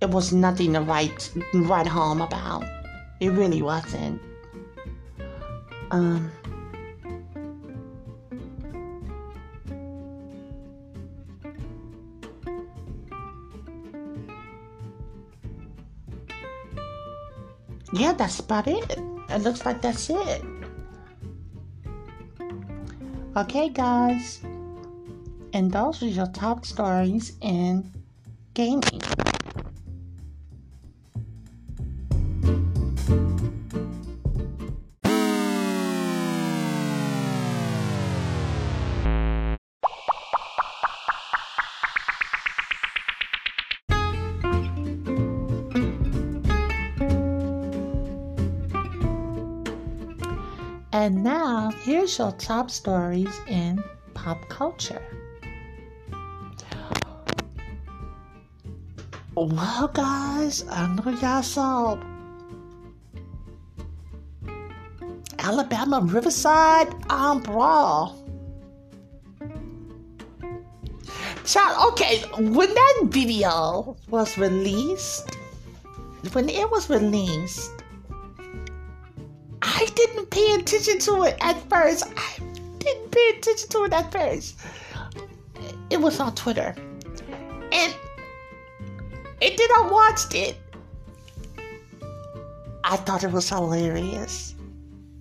It 0.02 0.10
was 0.10 0.34
nothing 0.34 0.74
to 0.74 0.82
write 0.82 1.32
write 1.54 1.88
home 1.88 2.20
about. 2.20 2.66
It 3.22 3.30
really 3.30 3.62
wasn't. 3.62 4.22
Um. 5.91 6.32
yeah, 17.91 18.13
that's 18.13 18.39
about 18.39 18.67
it. 18.67 18.97
It 19.30 19.41
looks 19.41 19.65
like 19.65 19.82
that's 19.82 20.10
it. 20.10 20.41
Okay, 23.36 23.69
guys. 23.69 24.41
And 25.54 25.71
those 25.71 26.01
are 26.01 26.08
your 26.08 26.27
top 26.27 26.65
stories 26.65 27.34
in 27.41 27.91
gaming. 28.54 29.01
And 51.02 51.24
now, 51.24 51.72
here's 51.82 52.20
your 52.20 52.32
top 52.34 52.70
stories 52.70 53.42
in 53.48 53.84
pop 54.14 54.48
culture. 54.50 55.02
Well, 59.34 59.88
guys, 59.96 60.64
I 60.70 60.86
know 60.94 61.10
y'all 61.10 61.42
saw 61.42 61.98
Alabama 65.40 66.02
Riverside 66.02 66.94
um, 67.10 67.42
Brawl. 67.42 68.24
Child, 71.46 71.94
okay, 71.94 72.20
when 72.38 72.72
that 72.72 73.02
video 73.06 73.98
was 74.08 74.38
released, 74.38 75.36
when 76.34 76.48
it 76.48 76.70
was 76.70 76.92
released, 76.92 77.72
I 79.64 79.88
didn't 79.96 80.11
pay 80.32 80.56
attention 80.56 80.98
to 81.00 81.24
it 81.24 81.38
at 81.41 81.58
first. 81.70 82.06
I 82.17 82.39
didn't 82.80 83.12
pay 83.12 83.30
attention 83.38 83.70
to 83.70 83.84
it 83.84 83.94
at 83.94 84.12
first. 84.12 84.58
It 85.89 86.02
was 86.02 86.20
on 86.20 86.34
Twitter. 86.34 86.74
And 87.72 87.96
and 89.41 89.58
then 89.58 89.70
I 89.78 89.89
watched 89.91 90.34
it. 90.34 90.58
I 92.84 92.96
thought 92.98 93.24
it 93.24 93.32
was 93.32 93.50
hilarious. 93.50 94.56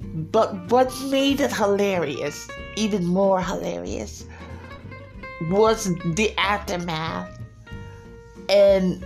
But 0.01 0.71
what 0.71 0.93
made 1.11 1.41
it 1.41 1.53
hilarious, 1.53 2.49
even 2.77 3.07
more 3.07 3.41
hilarious, 3.41 4.25
was 5.51 5.85
the 6.15 6.35
aftermath 6.37 7.39
and 8.49 9.03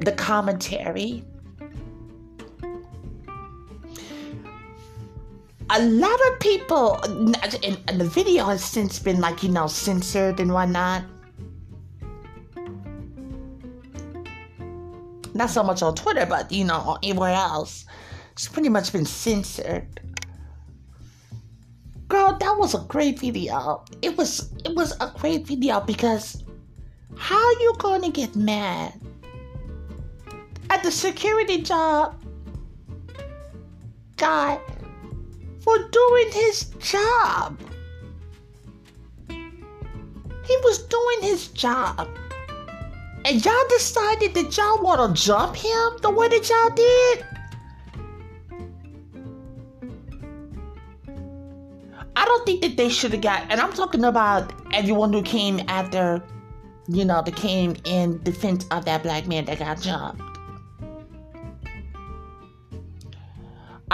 the 0.00 0.12
commentary. 0.12 1.24
A 5.70 5.82
lot 5.82 6.20
of 6.28 6.40
people, 6.40 7.00
and, 7.02 7.36
and 7.88 8.00
the 8.00 8.04
video 8.04 8.44
has 8.46 8.62
since 8.62 8.98
been 8.98 9.20
like, 9.20 9.42
you 9.42 9.48
know, 9.48 9.66
censored 9.66 10.38
and 10.38 10.52
whatnot. 10.52 11.04
Not 15.32 15.50
so 15.50 15.62
much 15.62 15.82
on 15.82 15.94
Twitter, 15.94 16.26
but, 16.26 16.52
you 16.52 16.64
know, 16.64 16.98
anywhere 17.02 17.32
else. 17.32 17.86
It's 18.32 18.46
pretty 18.46 18.68
much 18.68 18.92
been 18.92 19.06
censored. 19.06 20.00
Girl, 22.08 22.36
that 22.38 22.58
was 22.58 22.74
a 22.74 22.84
great 22.86 23.18
video. 23.18 23.84
It 24.02 24.16
was 24.16 24.52
it 24.64 24.74
was 24.74 24.92
a 25.00 25.12
great 25.18 25.46
video 25.46 25.80
because 25.80 26.44
how 27.16 27.36
are 27.36 27.60
you 27.60 27.74
gonna 27.78 28.10
get 28.10 28.36
mad 28.36 29.00
at 30.70 30.82
the 30.82 30.90
security 30.90 31.62
job 31.62 32.14
guy 34.16 34.60
for 35.64 35.78
doing 35.88 36.30
his 36.30 36.64
job. 36.78 37.58
He 39.28 40.56
was 40.62 40.82
doing 40.84 41.22
his 41.22 41.48
job. 41.48 42.06
And 43.24 43.42
y'all 43.42 43.68
decided 43.70 44.34
that 44.34 44.54
y'all 44.56 44.82
want 44.82 45.16
to 45.16 45.22
jump 45.22 45.56
him 45.56 45.96
the 46.02 46.10
way 46.10 46.28
that 46.28 46.48
y'all 46.50 46.70
did? 46.76 47.24
I 52.14 52.24
don't 52.26 52.44
think 52.44 52.60
that 52.60 52.76
they 52.76 52.90
should 52.90 53.12
have 53.12 53.22
got, 53.22 53.50
and 53.50 53.58
I'm 53.60 53.72
talking 53.72 54.04
about 54.04 54.52
everyone 54.74 55.12
who 55.12 55.22
came 55.22 55.60
after, 55.68 56.22
you 56.86 57.06
know, 57.06 57.22
that 57.22 57.34
came 57.34 57.76
in 57.84 58.22
defense 58.22 58.66
of 58.70 58.84
that 58.84 59.02
black 59.02 59.26
man 59.26 59.46
that 59.46 59.58
got 59.58 59.80
jumped. 59.80 60.33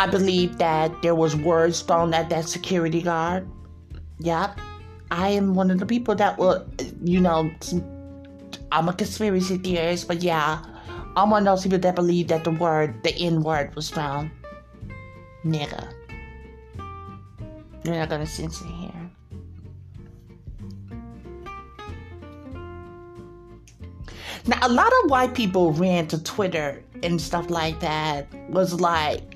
I 0.00 0.06
believe 0.06 0.56
that 0.56 1.02
there 1.02 1.14
was 1.14 1.36
words 1.36 1.82
thrown 1.82 2.14
at 2.14 2.30
that 2.30 2.48
security 2.48 3.02
guard. 3.02 3.46
Yep. 4.20 4.58
I 5.10 5.28
am 5.28 5.54
one 5.54 5.70
of 5.70 5.78
the 5.78 5.84
people 5.84 6.14
that 6.14 6.38
will, 6.38 6.66
you 7.04 7.20
know, 7.20 7.50
I'm 8.72 8.88
a 8.88 8.94
conspiracy 8.94 9.58
theorist, 9.58 10.08
but 10.08 10.22
yeah, 10.22 10.64
I'm 11.16 11.28
one 11.28 11.46
of 11.46 11.54
those 11.54 11.64
people 11.64 11.80
that 11.80 11.94
believe 11.94 12.28
that 12.28 12.44
the 12.44 12.50
word, 12.50 13.02
the 13.02 13.14
N 13.14 13.42
word, 13.42 13.76
was 13.76 13.90
thrown. 13.90 14.30
Nigga. 15.44 15.92
You're 17.84 17.96
not 17.96 18.08
gonna 18.08 18.26
censor 18.26 18.64
here. 18.64 19.10
Now, 24.46 24.60
a 24.62 24.70
lot 24.70 24.90
of 25.04 25.10
white 25.10 25.34
people 25.34 25.72
ran 25.72 26.06
to 26.06 26.24
Twitter 26.24 26.82
and 27.02 27.20
stuff 27.20 27.50
like 27.50 27.80
that. 27.80 28.28
Was 28.48 28.80
like, 28.80 29.29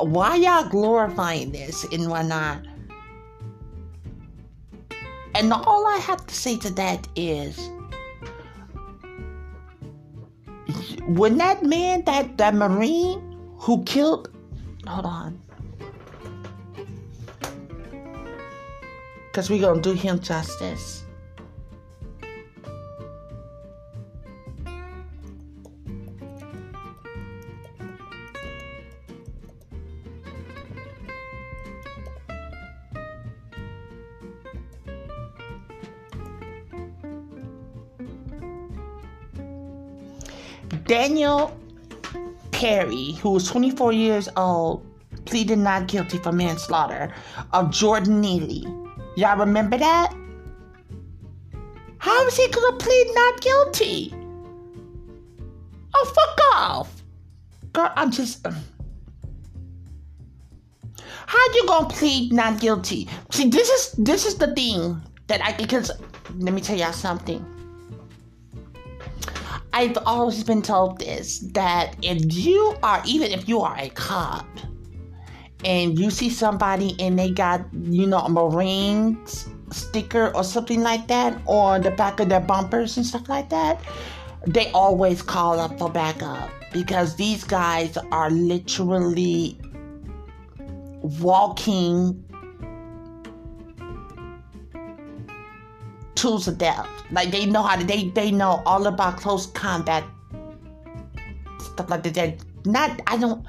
why 0.00 0.36
y'all 0.36 0.68
glorifying 0.68 1.52
this 1.52 1.84
and 1.84 2.08
whatnot? 2.08 2.66
And 5.34 5.52
all 5.52 5.86
I 5.86 5.98
have 5.98 6.26
to 6.26 6.34
say 6.34 6.56
to 6.58 6.72
that 6.74 7.06
is 7.14 7.70
when 11.06 11.38
that 11.38 11.62
man, 11.62 12.02
that, 12.04 12.36
that 12.38 12.54
Marine 12.54 13.20
who 13.58 13.82
killed, 13.84 14.30
hold 14.86 15.06
on. 15.06 15.40
Because 19.26 19.50
we're 19.50 19.60
going 19.60 19.82
to 19.82 19.94
do 19.94 19.94
him 19.94 20.18
justice. 20.20 21.04
Daniel 40.84 41.56
Penny, 42.50 43.14
who 43.16 43.30
was 43.30 43.48
24 43.48 43.92
years 43.92 44.28
old, 44.36 44.84
pleaded 45.24 45.58
not 45.58 45.86
guilty 45.86 46.18
for 46.18 46.32
manslaughter 46.32 47.12
of 47.52 47.70
Jordan 47.70 48.20
Neely. 48.20 48.66
Y'all 49.16 49.38
remember 49.38 49.78
that? 49.78 50.14
How 51.98 52.26
is 52.26 52.36
he 52.36 52.48
gonna 52.48 52.76
plead 52.76 53.10
not 53.14 53.40
guilty? 53.40 54.14
Oh, 55.94 56.12
fuck 56.14 56.56
off. 56.56 57.02
Girl, 57.72 57.92
I'm 57.96 58.10
just. 58.10 58.46
Um, 58.46 58.56
how 61.26 61.52
you 61.54 61.66
gonna 61.66 61.88
plead 61.88 62.32
not 62.32 62.60
guilty? 62.60 63.08
See, 63.30 63.50
this 63.50 63.68
is 63.68 63.92
this 63.92 64.24
is 64.24 64.36
the 64.36 64.54
thing 64.54 65.00
that 65.26 65.42
I 65.44 65.52
because 65.52 65.90
let 66.38 66.54
me 66.54 66.60
tell 66.60 66.76
y'all 66.76 66.92
something. 66.92 67.44
I've 69.78 69.96
always 70.06 70.42
been 70.42 70.60
told 70.60 70.98
this 70.98 71.38
that 71.52 71.94
if 72.02 72.34
you 72.34 72.74
are 72.82 73.00
even 73.06 73.30
if 73.30 73.48
you 73.48 73.60
are 73.60 73.78
a 73.78 73.88
cop 73.90 74.44
and 75.64 75.96
you 75.96 76.10
see 76.10 76.30
somebody 76.30 76.96
and 76.98 77.16
they 77.16 77.30
got 77.30 77.64
you 77.72 78.08
know 78.08 78.18
a 78.18 78.28
Marines 78.28 79.48
sticker 79.70 80.34
or 80.34 80.42
something 80.42 80.80
like 80.80 81.06
that 81.06 81.40
on 81.46 81.82
the 81.82 81.92
back 81.92 82.18
of 82.18 82.28
their 82.28 82.40
bumpers 82.40 82.96
and 82.96 83.06
stuff 83.06 83.28
like 83.28 83.50
that, 83.50 83.80
they 84.48 84.68
always 84.72 85.22
call 85.22 85.60
up 85.60 85.78
for 85.78 85.88
backup 85.88 86.50
because 86.72 87.14
these 87.14 87.44
guys 87.44 87.96
are 88.10 88.30
literally 88.30 89.60
walking 91.20 92.24
tools 96.18 96.48
of 96.48 96.58
death. 96.58 96.88
Like 97.10 97.30
they 97.30 97.46
know 97.46 97.62
how 97.62 97.76
to 97.76 97.84
they 97.84 98.08
they 98.08 98.30
know 98.30 98.62
all 98.66 98.86
about 98.86 99.16
close 99.16 99.46
combat 99.46 100.04
stuff 101.60 101.90
like 101.90 102.02
that. 102.02 102.44
Not 102.64 103.00
I 103.06 103.16
don't 103.16 103.46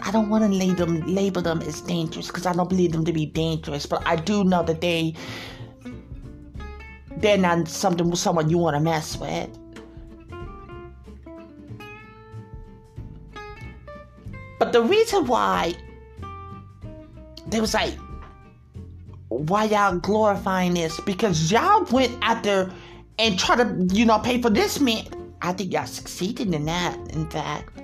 I 0.00 0.10
don't 0.10 0.28
want 0.30 0.44
to 0.44 0.50
label 0.50 0.86
them 0.86 1.14
label 1.14 1.42
them 1.42 1.60
as 1.62 1.80
dangerous 1.82 2.28
because 2.28 2.46
I 2.46 2.52
don't 2.52 2.68
believe 2.68 2.92
them 2.92 3.04
to 3.04 3.12
be 3.12 3.26
dangerous, 3.26 3.86
but 3.86 4.02
I 4.06 4.16
do 4.16 4.44
know 4.44 4.62
that 4.62 4.80
they 4.80 5.14
they're 7.18 7.38
not 7.38 7.68
something 7.68 8.14
someone 8.14 8.50
you 8.50 8.58
want 8.58 8.76
to 8.76 8.80
mess 8.80 9.16
with. 9.18 9.50
But 14.58 14.72
the 14.72 14.82
reason 14.82 15.26
why 15.26 15.74
they 17.46 17.60
was 17.60 17.74
like, 17.74 17.94
why 19.28 19.64
y'all 19.64 19.98
glorifying 19.98 20.74
this? 20.74 21.00
Because 21.00 21.50
y'all 21.50 21.84
went 21.84 22.16
out 22.22 22.42
there 22.42 22.70
and 23.18 23.38
try 23.38 23.56
to, 23.56 23.86
you 23.92 24.04
know, 24.04 24.18
pay 24.18 24.40
for 24.40 24.50
this 24.50 24.80
man. 24.80 25.04
I 25.42 25.52
think 25.52 25.72
y'all 25.72 25.86
succeeded 25.86 26.54
in 26.54 26.64
that, 26.66 26.96
in 27.12 27.28
fact. 27.28 27.80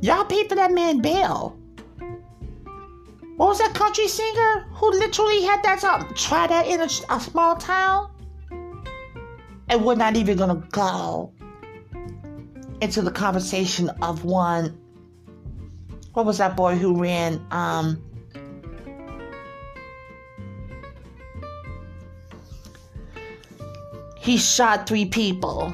Y'all 0.00 0.24
paid 0.24 0.48
for 0.48 0.54
that 0.56 0.72
man 0.72 1.00
bail. 1.00 1.58
What 3.36 3.48
was 3.48 3.58
that 3.58 3.74
country 3.74 4.06
singer 4.06 4.66
who 4.72 4.90
literally 4.90 5.42
had 5.42 5.62
that 5.64 5.80
song? 5.80 6.12
try 6.14 6.46
that 6.46 6.66
in 6.66 6.80
a, 6.80 6.88
a 7.10 7.20
small 7.20 7.56
town? 7.56 8.10
And 9.68 9.84
we're 9.84 9.96
not 9.96 10.16
even 10.16 10.36
gonna 10.36 10.62
go 10.70 11.32
into 12.80 13.02
the 13.02 13.10
conversation 13.10 13.88
of 14.02 14.24
one. 14.24 14.78
What 16.12 16.26
was 16.26 16.38
that 16.38 16.56
boy 16.56 16.76
who 16.76 17.00
ran? 17.00 17.44
Um, 17.50 18.02
he 24.24 24.38
shot 24.38 24.86
three 24.86 25.04
people. 25.04 25.70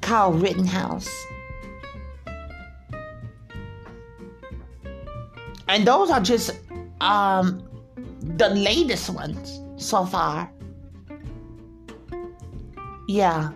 Kyle 0.00 0.32
Rittenhouse. 0.32 1.10
And 5.68 5.86
those 5.86 6.10
are 6.10 6.22
just 6.22 6.58
um 7.02 7.62
the 8.38 8.48
latest 8.48 9.10
ones 9.10 9.60
so 9.76 10.06
far. 10.06 10.50
Yeah. 13.08 13.52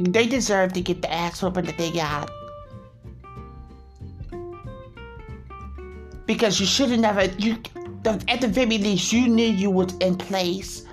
They 0.00 0.26
deserve 0.26 0.72
to 0.72 0.80
get 0.80 1.02
the 1.02 1.12
ass 1.12 1.40
whooping 1.40 1.66
that 1.66 1.78
they 1.78 1.92
got. 1.92 2.32
Because 6.26 6.58
you 6.58 6.66
should 6.66 6.90
have 6.90 6.98
never 6.98 7.26
you 7.38 7.58
at 8.08 8.40
the 8.40 8.48
very 8.48 8.78
least 8.78 9.12
you 9.12 9.28
knew 9.28 9.46
you 9.46 9.70
was 9.70 9.94
in 9.98 10.16
place 10.16 10.84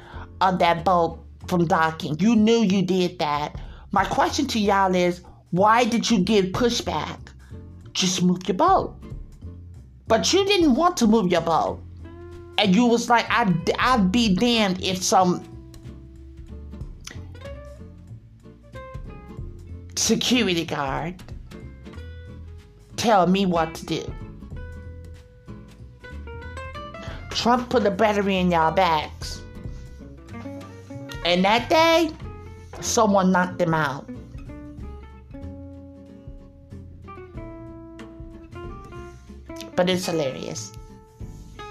of 0.41 0.59
that 0.59 0.83
boat 0.83 1.19
from 1.47 1.65
docking. 1.65 2.19
You 2.19 2.35
knew 2.35 2.63
you 2.63 2.81
did 2.81 3.19
that. 3.19 3.59
My 3.91 4.05
question 4.05 4.47
to 4.47 4.59
y'all 4.59 4.95
is 4.95 5.21
why 5.51 5.85
did 5.85 6.09
you 6.09 6.19
give 6.19 6.45
pushback? 6.47 7.19
Just 7.93 8.21
move 8.21 8.47
your 8.47 8.57
boat. 8.57 8.95
But 10.07 10.33
you 10.33 10.45
didn't 10.45 10.75
want 10.75 10.97
to 10.97 11.07
move 11.07 11.31
your 11.31 11.41
boat 11.41 11.81
and 12.57 12.75
you 12.75 12.85
was 12.85 13.09
like, 13.09 13.25
I'd, 13.29 13.71
I'd 13.79 14.11
be 14.11 14.35
damned 14.35 14.83
if 14.83 15.03
some 15.03 15.43
security 19.95 20.65
guard 20.65 21.21
tell 22.95 23.27
me 23.27 23.45
what 23.45 23.73
to 23.75 23.85
do. 23.85 24.15
Trump 27.35 27.69
put 27.69 27.85
a 27.85 27.91
battery 27.91 28.37
in 28.37 28.49
y'all 28.49 28.71
backs. 28.71 29.41
And 31.25 31.43
that 31.43 31.69
day, 31.69 32.09
someone 32.79 33.31
knocked 33.31 33.59
him 33.59 33.73
out. 33.73 34.09
But 39.75 39.89
it's 39.89 40.05
hilarious. 40.05 40.71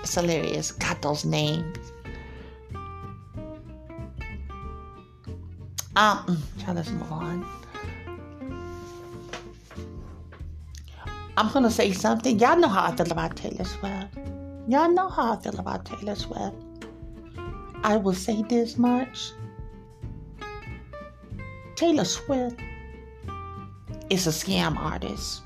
It's 0.03 0.15
hilarious. 0.15 0.71
Got 0.71 1.01
those 1.01 1.25
names. 1.25 1.79
Um, 5.97 6.43
let's 6.69 6.91
move 6.91 7.11
on. 7.11 7.47
I'm 11.39 11.51
gonna 11.53 11.71
say 11.71 11.93
something. 11.93 12.39
Y'all 12.39 12.59
know 12.59 12.69
how 12.69 12.85
I 12.85 12.95
feel 12.95 13.11
about 13.11 13.37
Taylor 13.37 13.65
Swift. 13.65 14.24
Y'all 14.67 14.91
know 14.91 15.09
how 15.09 15.35
I 15.35 15.37
feel 15.41 15.59
about 15.59 15.85
Taylor 15.85 16.15
Swift. 16.15 16.57
I 17.83 17.97
will 17.99 18.15
say 18.15 18.43
this 18.43 18.79
much. 18.79 19.33
Taylor 21.77 22.05
Swift 22.05 22.59
is 24.09 24.27
a 24.27 24.31
scam 24.31 24.79
artist. 24.79 25.43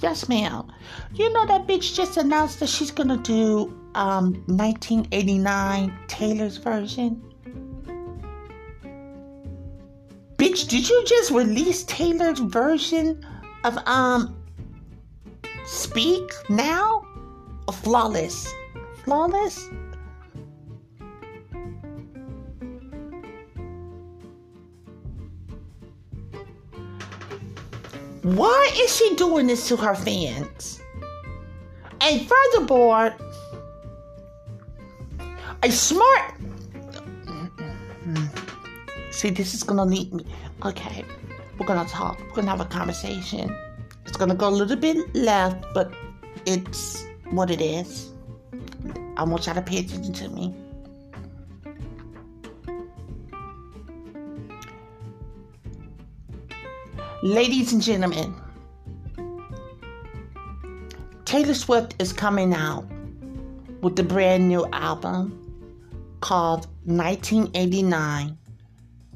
Yes, 0.00 0.28
ma'am. 0.28 0.72
You 1.14 1.32
know 1.32 1.46
that 1.46 1.68
bitch 1.68 1.94
just 1.94 2.16
announced 2.16 2.58
that 2.60 2.68
she's 2.68 2.90
gonna 2.90 3.18
do 3.18 3.72
um 3.94 4.34
1989 4.46 5.96
Taylor's 6.08 6.56
version. 6.56 7.22
Bitch, 10.38 10.68
did 10.68 10.88
you 10.88 11.04
just 11.06 11.30
release 11.30 11.84
Taylor's 11.84 12.40
version 12.40 13.24
of 13.62 13.78
um 13.86 14.36
Speak 15.66 16.30
now? 16.48 17.05
Flawless. 17.72 18.52
Flawless? 19.04 19.68
Why 28.22 28.72
is 28.74 28.96
she 28.96 29.14
doing 29.14 29.46
this 29.46 29.68
to 29.68 29.76
her 29.76 29.94
fans? 29.94 30.80
And 32.00 32.28
furthermore, 32.28 33.14
a 35.62 35.70
smart. 35.70 36.34
See, 39.10 39.30
this 39.30 39.54
is 39.54 39.62
gonna 39.62 39.84
lead 39.84 40.12
me. 40.12 40.26
Okay, 40.64 41.04
we're 41.58 41.66
gonna 41.66 41.88
talk. 41.88 42.18
We're 42.20 42.34
gonna 42.34 42.50
have 42.50 42.60
a 42.60 42.64
conversation. 42.64 43.56
It's 44.04 44.16
gonna 44.16 44.34
go 44.34 44.48
a 44.48 44.50
little 44.50 44.76
bit 44.76 45.14
left, 45.14 45.64
but 45.72 45.92
it's 46.46 47.05
what 47.30 47.50
it 47.50 47.60
is. 47.60 48.10
I 49.16 49.24
want 49.24 49.46
y'all 49.46 49.54
to 49.54 49.62
pay 49.62 49.78
attention 49.78 50.12
to 50.12 50.28
me. 50.28 50.54
Ladies 57.22 57.72
and 57.72 57.82
gentlemen, 57.82 58.34
Taylor 61.24 61.54
Swift 61.54 61.96
is 61.98 62.12
coming 62.12 62.54
out 62.54 62.86
with 63.80 63.98
a 63.98 64.02
brand 64.02 64.48
new 64.48 64.66
album 64.72 65.42
called 66.20 66.66
1989 66.84 68.38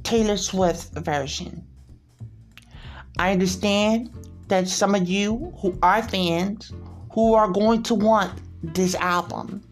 Taylor 0.03 0.37
Swift 0.37 0.93
version. 0.95 1.65
I 3.19 3.33
understand 3.33 4.11
that 4.49 4.67
some 4.67 4.95
of 4.95 5.09
you 5.09 5.53
who 5.61 5.79
are 5.83 6.03
fans 6.03 6.73
who 7.13 7.35
are 7.35 7.49
going 7.49 7.83
to 7.85 7.95
want 7.95 8.33
this 8.63 8.95
album. 8.97 9.63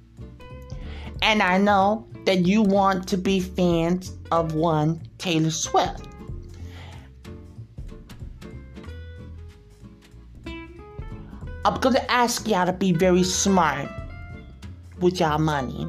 And 1.22 1.42
I 1.42 1.58
know 1.58 2.06
that 2.24 2.46
you 2.46 2.62
want 2.62 3.08
to 3.08 3.16
be 3.16 3.40
fans 3.40 4.12
of 4.30 4.54
one 4.54 5.00
Taylor 5.18 5.50
Swift. 5.50 6.06
I'm 11.64 11.80
gonna 11.80 12.04
ask 12.08 12.46
y'all 12.48 12.66
to 12.66 12.72
be 12.72 12.92
very 12.92 13.22
smart 13.22 13.88
with 15.00 15.20
y'all 15.20 15.38
money 15.38 15.86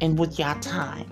and 0.00 0.18
with 0.18 0.38
y'all 0.38 0.58
time. 0.60 1.06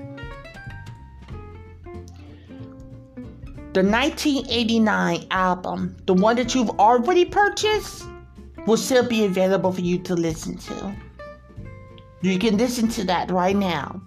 The 3.75 3.83
1989 3.83 5.27
album, 5.31 5.97
the 6.07 6.15
one 6.15 6.37
that 6.37 6.55
you've 6.55 6.71
already 6.81 7.27
purchased, 7.27 8.07
will 8.67 8.77
still 8.77 9.07
be 9.07 9.25
available 9.25 9.73
for 9.73 9.81
you 9.81 9.99
to 9.99 10.15
listen 10.15 10.57
to. 10.57 10.97
You 12.21 12.39
can 12.39 12.57
listen 12.57 12.89
to 12.89 13.05
that 13.05 13.31
right 13.31 13.57
now. 13.57 14.01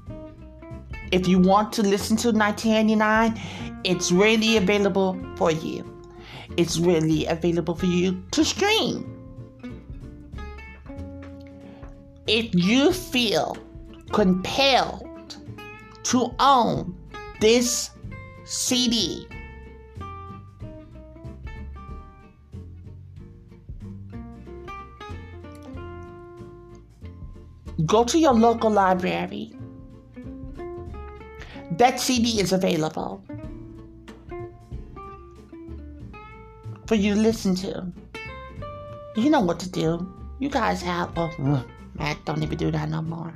If 1.11 1.27
you 1.27 1.39
want 1.39 1.73
to 1.73 1.81
listen 1.81 2.17
to 2.17 2.31
1989, 2.31 3.41
it's 3.83 4.11
really 4.11 4.57
available 4.57 5.17
for 5.35 5.51
you. 5.51 5.85
It's 6.57 6.77
really 6.77 7.25
available 7.25 7.75
for 7.75 7.85
you 7.85 8.21
to 8.31 8.43
stream. 8.43 9.15
If 12.27 12.53
you 12.53 12.91
feel 12.91 13.57
compelled 14.11 15.37
to 16.03 16.35
own 16.39 16.95
this 17.39 17.91
CD, 18.43 19.27
go 27.85 28.03
to 28.03 28.19
your 28.19 28.33
local 28.33 28.69
library. 28.69 29.53
That 31.71 31.99
CD 31.99 32.41
is 32.41 32.51
available 32.51 33.23
for 36.87 36.95
you 36.95 37.13
to 37.13 37.19
listen 37.19 37.55
to. 37.55 37.85
You 39.15 39.29
know 39.29 39.41
what 39.41 39.59
to 39.59 39.69
do. 39.69 40.11
You 40.39 40.49
guys 40.49 40.81
have. 40.81 41.11
Oh, 41.15 41.29
Matt, 41.95 42.17
mm. 42.17 42.25
don't 42.25 42.43
even 42.43 42.57
do 42.57 42.71
that 42.71 42.89
no 42.89 43.01
more. 43.01 43.33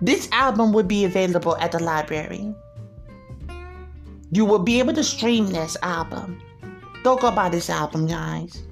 This 0.00 0.28
album 0.30 0.72
would 0.72 0.86
be 0.86 1.04
available 1.04 1.56
at 1.56 1.72
the 1.72 1.82
library. 1.82 2.54
You 4.30 4.44
will 4.44 4.58
be 4.58 4.78
able 4.78 4.92
to 4.94 5.04
stream 5.04 5.46
this 5.46 5.76
album. 5.82 6.40
Don't 7.02 7.20
go 7.20 7.30
buy 7.30 7.48
this 7.48 7.70
album, 7.70 8.06
guys. 8.06 8.62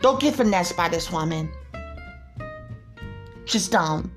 Don't 0.00 0.20
get 0.20 0.34
finessed 0.34 0.76
by 0.76 0.88
this 0.88 1.10
woman. 1.12 1.50
Just 3.44 3.70
don't. 3.70 4.10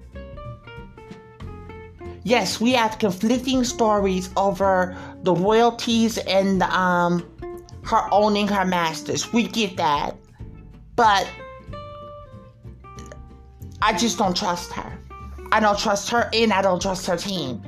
Yes, 2.24 2.62
we 2.62 2.72
have 2.72 3.00
conflicting 3.00 3.64
stories 3.64 4.30
over 4.38 4.98
the 5.24 5.34
royalties 5.34 6.18
and 6.20 6.64
um, 6.64 7.30
her 7.84 8.08
owning 8.12 8.48
her 8.48 8.66
masters. 8.66 9.32
We 9.34 9.48
get 9.48 9.76
that. 9.78 10.16
But 10.96 11.28
I 13.82 13.94
just 13.94 14.18
don't 14.18 14.36
trust 14.36 14.72
her. 14.72 14.98
I 15.52 15.60
don't 15.60 15.78
trust 15.78 16.10
her 16.10 16.30
and 16.34 16.54
I 16.54 16.62
don't 16.62 16.82
trust 16.82 17.06
her 17.08 17.18
team. 17.18 17.62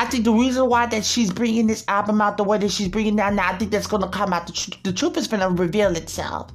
I 0.00 0.06
think 0.06 0.24
the 0.24 0.32
reason 0.32 0.66
why 0.66 0.86
that 0.86 1.04
she's 1.04 1.30
bringing 1.30 1.66
this 1.66 1.84
album 1.86 2.22
out 2.22 2.38
the 2.38 2.42
way 2.42 2.56
that 2.56 2.70
she's 2.70 2.88
bringing 2.88 3.18
it 3.18 3.20
out 3.20 3.34
now, 3.34 3.52
I 3.52 3.58
think 3.58 3.70
that's 3.70 3.86
to 4.00 4.08
come 4.08 4.32
out. 4.32 4.46
The, 4.46 4.52
tr- 4.54 4.70
the 4.82 4.94
truth 4.94 5.18
is 5.18 5.28
to 5.42 5.48
reveal 5.50 5.94
itself. 5.94 6.50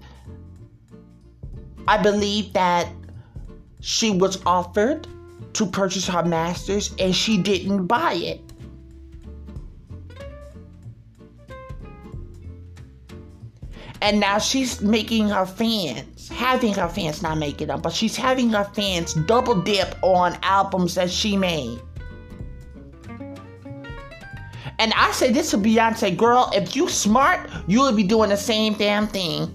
I 1.87 2.01
believe 2.01 2.53
that 2.53 2.89
she 3.81 4.09
was 4.09 4.43
offered 4.47 5.07
to 5.53 5.67
purchase 5.67 6.07
her 6.07 6.23
masters 6.23 6.95
and 6.97 7.15
she 7.15 7.37
didn't 7.37 7.85
buy 7.85 8.13
it. 8.13 8.41
And 14.01 14.19
now 14.19 14.39
she's 14.39 14.81
making 14.81 15.29
her 15.29 15.45
fans, 15.45 16.29
having 16.29 16.73
her 16.73 16.89
fans 16.89 17.21
not 17.21 17.37
making 17.37 17.67
them, 17.67 17.81
but 17.81 17.93
she's 17.93 18.15
having 18.15 18.49
her 18.49 18.63
fans 18.73 19.13
double 19.13 19.61
dip 19.61 19.95
on 20.01 20.35
albums 20.41 20.95
that 20.95 21.11
she 21.11 21.37
made. 21.37 21.79
And 24.79 24.93
I 24.93 25.11
say 25.11 25.31
this 25.31 25.51
to 25.51 25.57
Beyonce, 25.57 26.15
girl, 26.15 26.51
if 26.53 26.75
you 26.75 26.89
smart, 26.89 27.49
you 27.67 27.81
would 27.81 27.95
be 27.95 28.03
doing 28.03 28.29
the 28.29 28.37
same 28.37 28.73
damn 28.73 29.07
thing. 29.07 29.47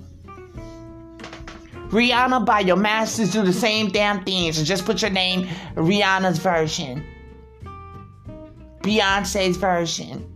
Rihanna, 1.91 2.47
buy 2.47 2.61
your 2.61 2.77
masters, 2.77 3.33
do 3.33 3.43
the 3.43 3.53
same 3.53 3.89
damn 3.89 4.25
things. 4.25 4.59
And 4.59 4.67
just 4.67 4.87
put 4.87 5.03
your 5.03 5.11
name 5.11 5.49
Rihanna's 5.75 6.39
version. 6.39 7.05
Beyonce's 8.81 9.57
version. 9.57 10.27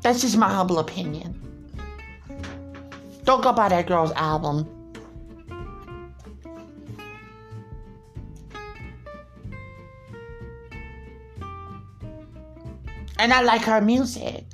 That's 0.00 0.20
just 0.20 0.36
my 0.36 0.52
humble 0.52 0.80
opinion. 0.80 1.38
Don't 3.24 3.42
go 3.42 3.52
buy 3.52 3.68
that 3.68 3.86
girl's 3.86 4.10
album. 4.12 4.81
And 13.22 13.32
I 13.32 13.40
like 13.42 13.62
her 13.62 13.80
music. 13.80 14.44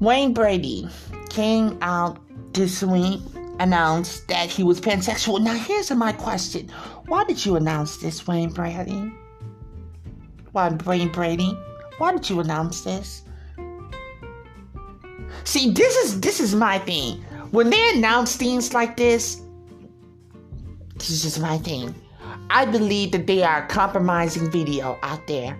Wayne 0.00 0.34
Brady 0.34 0.88
came 1.30 1.78
out 1.80 2.18
this 2.54 2.82
week, 2.82 3.20
announced 3.60 4.26
that 4.26 4.50
he 4.50 4.64
was 4.64 4.80
pansexual. 4.80 5.40
Now, 5.40 5.54
here's 5.54 5.92
my 5.92 6.10
question 6.10 6.68
Why 7.06 7.22
did 7.22 7.46
you 7.46 7.54
announce 7.54 7.98
this, 7.98 8.26
Wayne 8.26 8.50
Brady? 8.50 9.12
Why, 10.50 10.70
Wayne 10.84 11.12
Brady? 11.12 11.56
Why 11.98 12.10
did 12.10 12.28
you 12.28 12.40
announce 12.40 12.80
this? 12.80 13.22
See, 15.44 15.70
this 15.70 15.94
is 15.98 16.20
this 16.20 16.40
is 16.40 16.56
my 16.56 16.80
thing. 16.80 17.22
When 17.52 17.70
they 17.70 17.90
announce 17.94 18.34
things 18.34 18.74
like 18.74 18.96
this, 18.96 19.40
this 20.96 21.24
is 21.24 21.38
my 21.38 21.58
thing. 21.58 21.94
I 22.50 22.64
believe 22.64 23.12
that 23.12 23.26
they 23.26 23.42
are 23.42 23.66
compromising 23.66 24.50
video 24.50 24.98
out 25.02 25.26
there. 25.26 25.58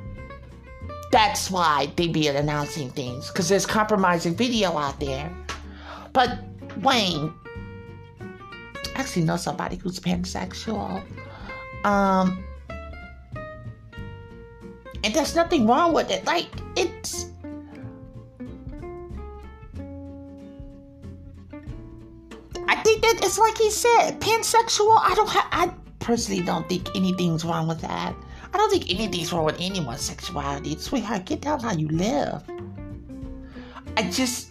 That's 1.10 1.50
why 1.50 1.92
they 1.96 2.08
be 2.08 2.28
announcing 2.28 2.90
things, 2.90 3.28
because 3.28 3.48
there's 3.48 3.66
compromising 3.66 4.34
video 4.34 4.76
out 4.76 4.98
there. 5.00 5.34
But 6.12 6.38
Wayne, 6.82 7.32
I 8.20 9.00
actually 9.00 9.22
know 9.22 9.36
somebody 9.36 9.76
who's 9.76 10.00
pansexual. 10.00 11.02
Um, 11.84 12.44
and 15.04 15.14
there's 15.14 15.34
nothing 15.34 15.66
wrong 15.66 15.92
with 15.92 16.10
it. 16.10 16.24
Like, 16.24 16.48
it's. 16.76 17.26
I 22.66 22.74
think 22.82 23.02
that 23.02 23.20
it's 23.22 23.38
like 23.38 23.56
he 23.56 23.70
said, 23.70 24.20
pansexual. 24.20 24.98
I 25.00 25.14
don't 25.14 25.28
have. 25.30 25.46
I 25.52 25.72
personally 26.08 26.42
don't 26.42 26.66
think 26.70 26.96
anything's 26.96 27.44
wrong 27.44 27.68
with 27.68 27.82
that. 27.82 28.16
I 28.54 28.56
don't 28.56 28.70
think 28.70 28.90
anything's 28.90 29.30
wrong 29.30 29.44
with 29.44 29.60
anyone's 29.60 30.00
sexuality. 30.00 30.74
Sweetheart, 30.78 31.26
get 31.26 31.42
down 31.42 31.60
how 31.60 31.74
you 31.74 31.86
live. 31.88 32.42
I 33.94 34.08
just 34.10 34.50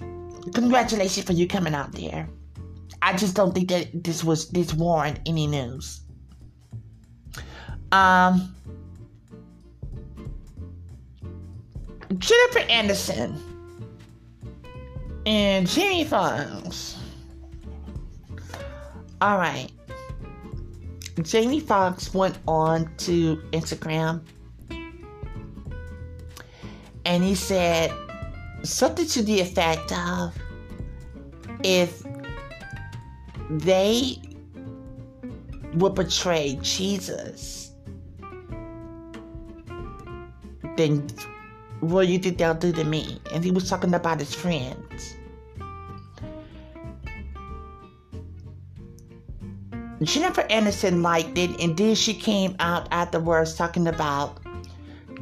congratulations 0.53 1.25
for 1.25 1.33
you 1.33 1.47
coming 1.47 1.73
out 1.73 1.93
there. 1.93 2.29
I 3.01 3.17
just 3.17 3.35
don't 3.35 3.55
think 3.55 3.69
that 3.69 4.03
this 4.03 4.23
was 4.23 4.49
this 4.49 4.71
warrant 4.71 5.19
any 5.25 5.47
news. 5.47 6.01
Um 7.91 8.55
Jennifer 12.19 12.69
Anderson 12.69 13.35
and 15.25 15.67
Jimmy 15.67 16.03
Foxx. 16.03 16.99
All 19.19 19.39
right. 19.39 19.71
Jamie 21.21 21.59
Foxx 21.59 22.13
went 22.13 22.37
on 22.47 22.93
to 22.97 23.37
Instagram 23.51 24.21
and 27.05 27.23
he 27.23 27.33
said 27.33 27.91
something 28.63 29.07
to 29.07 29.23
the 29.23 29.39
effect 29.39 29.91
of 29.91 30.37
if 31.63 32.03
they 33.49 34.21
would 35.73 35.95
betray 35.95 36.59
Jesus, 36.61 37.71
then 40.75 41.07
what 41.79 42.05
do 42.05 42.11
you 42.11 42.19
think 42.19 42.37
they'll 42.37 42.53
do 42.53 42.71
to 42.73 42.83
me? 42.83 43.19
And 43.31 43.43
he 43.43 43.51
was 43.51 43.69
talking 43.69 43.93
about 43.93 44.19
his 44.19 44.35
friends. 44.35 45.16
Jennifer 50.03 50.43
Aniston 50.43 51.01
liked 51.01 51.37
it, 51.37 51.59
and 51.59 51.75
then 51.75 51.95
she 51.95 52.13
came 52.13 52.55
out 52.59 52.87
afterwards 52.91 53.55
talking 53.55 53.87
about 53.87 54.39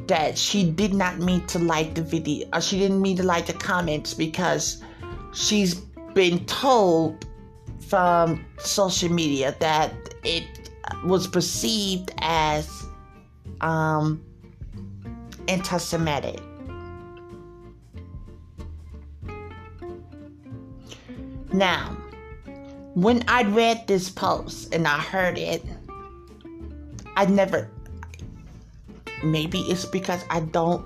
that 0.06 0.36
she 0.36 0.70
did 0.70 0.92
not 0.92 1.18
mean 1.18 1.44
to 1.46 1.58
like 1.58 1.94
the 1.94 2.02
video, 2.02 2.46
or 2.52 2.60
she 2.60 2.78
didn't 2.78 3.00
mean 3.00 3.16
to 3.16 3.22
like 3.22 3.46
the 3.46 3.54
comments 3.54 4.12
because 4.14 4.82
she's 5.32 5.74
been 6.14 6.44
told 6.46 7.26
from 7.88 8.44
social 8.58 9.08
media 9.08 9.56
that 9.60 9.92
it 10.24 10.44
was 11.04 11.26
perceived 11.26 12.12
as 12.18 12.86
um, 13.60 14.22
anti-Semitic. 15.48 16.40
Now, 21.52 21.96
when 22.96 23.22
I 23.28 23.42
read 23.42 23.86
this 23.86 24.08
post 24.08 24.74
and 24.74 24.88
I 24.88 24.98
heard 24.98 25.36
it, 25.36 25.62
I 27.14 27.26
never. 27.26 27.70
Maybe 29.22 29.60
it's 29.68 29.84
because 29.84 30.24
I 30.30 30.40
don't 30.40 30.82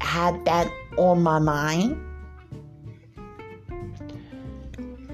have 0.00 0.44
that 0.44 0.70
on 0.96 1.24
my 1.24 1.40
mind. 1.40 2.00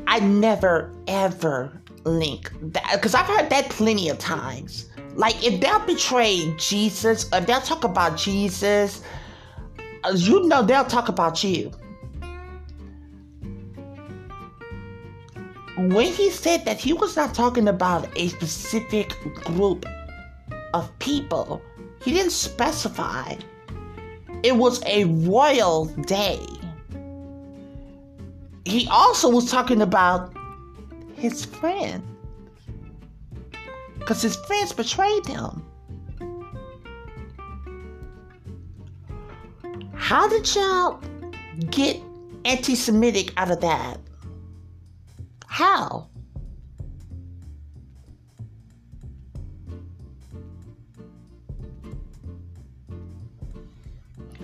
I 0.07 0.21
never 0.21 0.95
ever 1.09 1.73
link 2.05 2.53
that 2.61 2.91
because 2.93 3.15
I've 3.15 3.27
heard 3.27 3.49
that 3.49 3.71
plenty 3.71 4.11
of 4.11 4.19
times. 4.19 4.91
Like 5.15 5.43
if 5.43 5.59
they'll 5.63 5.87
betray 5.87 6.55
Jesus 6.59 7.31
if 7.33 7.47
they'll 7.47 7.61
talk 7.63 7.83
about 7.83 8.19
Jesus, 8.19 9.01
uh, 10.05 10.13
you 10.15 10.47
know 10.47 10.63
they'll 10.63 10.85
talk 10.85 11.09
about 11.09 11.43
you. 11.43 11.73
When 15.77 16.07
he 16.07 16.31
said 16.31 16.65
that 16.65 16.79
he 16.79 16.95
was 16.95 17.17
not 17.17 17.35
talking 17.35 17.69
about 17.69 18.09
a 18.17 18.29
specific 18.29 19.11
group 19.45 19.85
of 20.73 20.99
people, 20.99 21.61
he 22.03 22.13
didn't 22.13 22.33
specify. 22.33 23.35
It 24.43 24.57
was 24.57 24.83
a 24.87 25.05
royal 25.05 25.87
day. 25.87 26.41
He 28.65 28.89
also 28.91 29.29
was 29.29 29.51
talking 29.51 29.83
about 29.83 30.35
his 31.17 31.45
friend. 31.45 32.03
Because 33.99 34.23
his 34.23 34.37
friends 34.37 34.73
betrayed 34.73 35.27
him. 35.27 35.65
How 39.95 40.29
did 40.29 40.55
y'all 40.55 41.01
get 41.71 42.01
anti 42.45 42.75
Semitic 42.77 43.33
out 43.37 43.51
of 43.51 43.61
that? 43.61 43.99
How? 45.47 46.09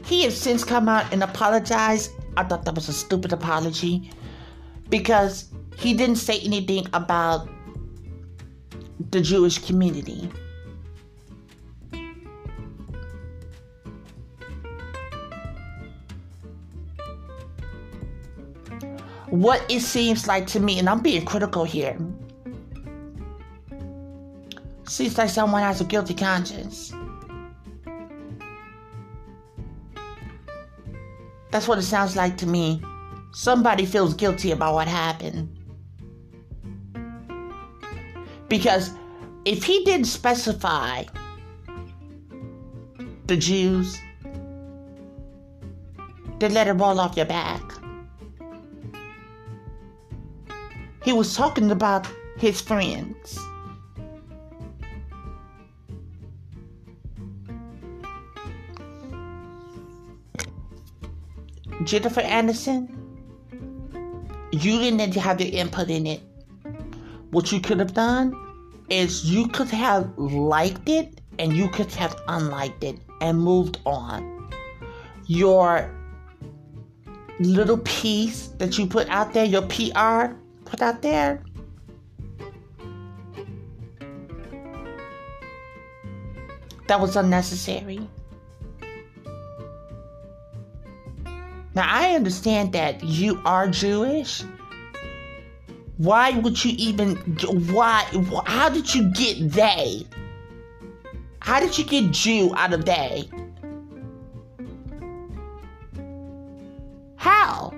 He 0.04 0.22
has 0.24 0.38
since 0.38 0.64
come 0.64 0.88
out 0.88 1.12
and 1.12 1.22
apologized. 1.22 2.12
I 2.36 2.44
thought 2.44 2.64
that 2.64 2.74
was 2.74 2.88
a 2.88 2.92
stupid 2.92 3.32
apology 3.32 4.10
because 4.88 5.48
he 5.78 5.94
didn't 5.94 6.16
say 6.16 6.38
anything 6.40 6.86
about 6.92 7.48
the 9.10 9.20
Jewish 9.20 9.58
community. 9.58 10.30
What 19.32 19.64
it 19.70 19.80
seems 19.80 20.26
like 20.26 20.46
to 20.46 20.60
me, 20.60 20.78
and 20.78 20.86
I'm 20.86 21.00
being 21.00 21.24
critical 21.24 21.64
here, 21.64 21.96
seems 24.86 25.16
like 25.16 25.30
someone 25.30 25.62
has 25.62 25.80
a 25.80 25.84
guilty 25.84 26.12
conscience. 26.12 26.92
That's 31.50 31.66
what 31.66 31.78
it 31.78 31.84
sounds 31.84 32.14
like 32.14 32.36
to 32.38 32.46
me. 32.46 32.82
Somebody 33.32 33.86
feels 33.86 34.12
guilty 34.12 34.50
about 34.50 34.74
what 34.74 34.86
happened. 34.86 35.48
Because 38.50 38.90
if 39.46 39.64
he 39.64 39.82
didn't 39.84 40.08
specify 40.08 41.04
the 43.28 43.36
Jews, 43.38 43.98
then 46.38 46.52
let 46.52 46.68
it 46.68 46.74
roll 46.74 47.00
off 47.00 47.16
your 47.16 47.24
back. 47.24 47.62
He 51.04 51.12
was 51.12 51.34
talking 51.36 51.70
about 51.70 52.06
his 52.36 52.60
friends. 52.60 53.38
Jennifer 61.84 62.20
Anderson, 62.20 62.88
you 64.52 64.78
didn't 64.78 65.14
have 65.16 65.40
your 65.40 65.50
input 65.52 65.90
in 65.90 66.06
it. 66.06 66.20
What 67.32 67.50
you 67.50 67.60
could 67.60 67.80
have 67.80 67.94
done 67.94 68.36
is 68.88 69.24
you 69.24 69.48
could 69.48 69.70
have 69.70 70.16
liked 70.16 70.88
it 70.88 71.20
and 71.38 71.56
you 71.56 71.68
could 71.68 71.90
have 71.94 72.14
unliked 72.28 72.84
it 72.84 72.98
and 73.20 73.40
moved 73.40 73.80
on. 73.84 74.50
Your 75.26 75.92
little 77.40 77.78
piece 77.78 78.48
that 78.58 78.78
you 78.78 78.86
put 78.86 79.08
out 79.08 79.32
there, 79.32 79.44
your 79.44 79.62
PR, 79.62 80.36
put 80.72 80.80
out 80.80 81.02
there. 81.02 81.42
That 86.88 86.98
was 86.98 87.14
unnecessary. 87.14 88.00
Now, 91.74 91.86
I 91.86 92.14
understand 92.14 92.72
that 92.72 93.04
you 93.04 93.40
are 93.44 93.68
Jewish. 93.68 94.44
Why 95.98 96.30
would 96.38 96.64
you 96.64 96.74
even, 96.78 97.16
why, 97.72 98.06
how 98.46 98.70
did 98.70 98.94
you 98.94 99.10
get 99.12 99.52
they? 99.52 100.06
How 101.40 101.60
did 101.60 101.76
you 101.76 101.84
get 101.84 102.10
Jew 102.12 102.54
out 102.56 102.72
of 102.72 102.86
they? 102.86 103.28
How? 107.16 107.74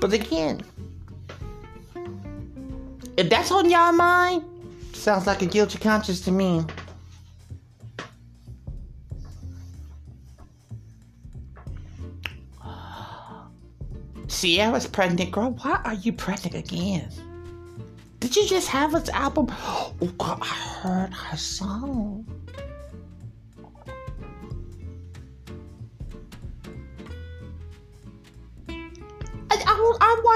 But 0.00 0.14
again, 0.14 0.62
if 3.18 3.28
that's 3.28 3.50
on 3.50 3.68
y'all 3.68 3.92
mind, 3.92 4.44
sounds 4.94 5.26
like 5.26 5.42
a 5.42 5.46
guilty 5.46 5.78
conscience 5.78 6.22
to 6.22 6.32
me. 6.32 6.64
Ciara's 14.28 14.86
pregnant, 14.86 15.32
girl. 15.32 15.50
Why 15.60 15.82
are 15.84 15.94
you 15.94 16.14
pregnant 16.14 16.54
again? 16.54 17.10
Did 18.20 18.36
you 18.36 18.48
just 18.48 18.68
have 18.68 18.92
this 18.92 19.08
album? 19.10 19.48
Oh, 20.02 20.06
God, 20.16 20.38
I 20.40 20.46
heard 20.46 21.12
her 21.12 21.36
song. 21.36 22.24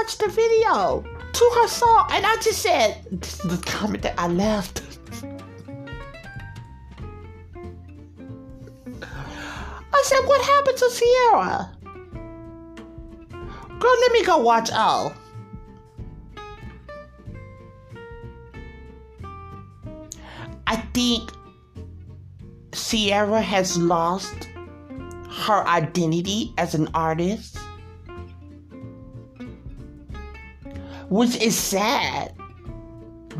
Watched 0.05 0.19
the 0.19 0.27
video 0.27 1.03
to 1.33 1.51
her 1.55 1.67
song, 1.67 2.07
and 2.11 2.27
I 2.27 2.35
just 2.35 2.61
said 2.61 3.07
this 3.09 3.39
is 3.39 3.49
the 3.49 3.57
comment 3.65 4.03
that 4.03 4.13
I 4.19 4.27
left. 4.27 4.83
I 9.01 10.03
said, 10.03 10.19
"What 10.27 10.41
happened 10.45 10.77
to 10.77 10.91
Ciara? 10.93 11.71
Girl, 13.79 13.95
let 14.01 14.11
me 14.11 14.23
go 14.23 14.37
watch 14.37 14.69
Oh. 14.71 15.11
I 20.67 20.75
think 20.93 21.31
Ciara 22.73 23.41
has 23.41 23.75
lost 23.75 24.49
her 25.47 25.67
identity 25.67 26.53
as 26.59 26.75
an 26.75 26.89
artist. 26.93 27.57
Which 31.09 31.35
is 31.37 31.57
sad. 31.57 32.33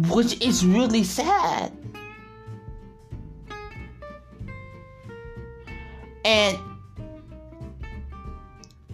Which 0.09 0.41
is 0.41 0.65
really 0.65 1.03
sad. 1.03 1.71
And 6.23 6.57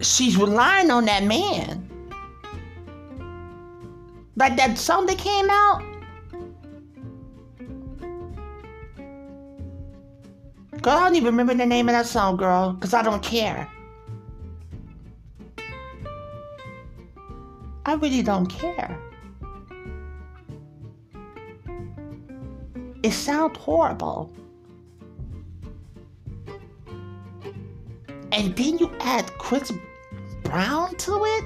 she's 0.00 0.36
relying 0.36 0.90
on 0.90 1.06
that 1.06 1.24
man. 1.24 1.88
Like 4.36 4.56
that 4.56 4.78
song 4.78 5.06
that 5.06 5.18
came 5.18 5.48
out. 5.50 5.82
Girl, 10.80 10.94
I 10.94 11.04
don't 11.04 11.14
even 11.14 11.26
remember 11.26 11.54
the 11.54 11.66
name 11.66 11.88
of 11.88 11.92
that 11.92 12.06
song, 12.06 12.36
girl, 12.36 12.72
because 12.72 12.92
I 12.92 13.02
don't 13.02 13.22
care. 13.22 13.70
I 17.84 17.94
really 17.94 18.22
don't 18.22 18.46
care. 18.46 18.98
It 23.02 23.12
sounds 23.12 23.58
horrible. 23.58 24.32
And 28.30 28.56
then 28.56 28.78
you 28.78 28.90
add 29.00 29.26
Chris 29.38 29.72
Brown 30.44 30.94
to 30.96 31.24
it? 31.24 31.44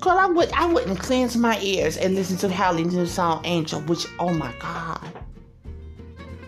Girl, 0.00 0.18
I 0.18 0.26
would 0.26 0.52
I 0.52 0.66
wouldn't 0.66 1.00
cleanse 1.00 1.36
my 1.36 1.58
ears 1.60 1.96
and 1.96 2.14
listen 2.14 2.36
to 2.38 2.48
Halle's 2.48 2.94
new 2.94 3.06
song 3.06 3.44
Angel, 3.44 3.80
which 3.82 4.06
oh 4.20 4.32
my 4.32 4.52
god. 4.60 5.00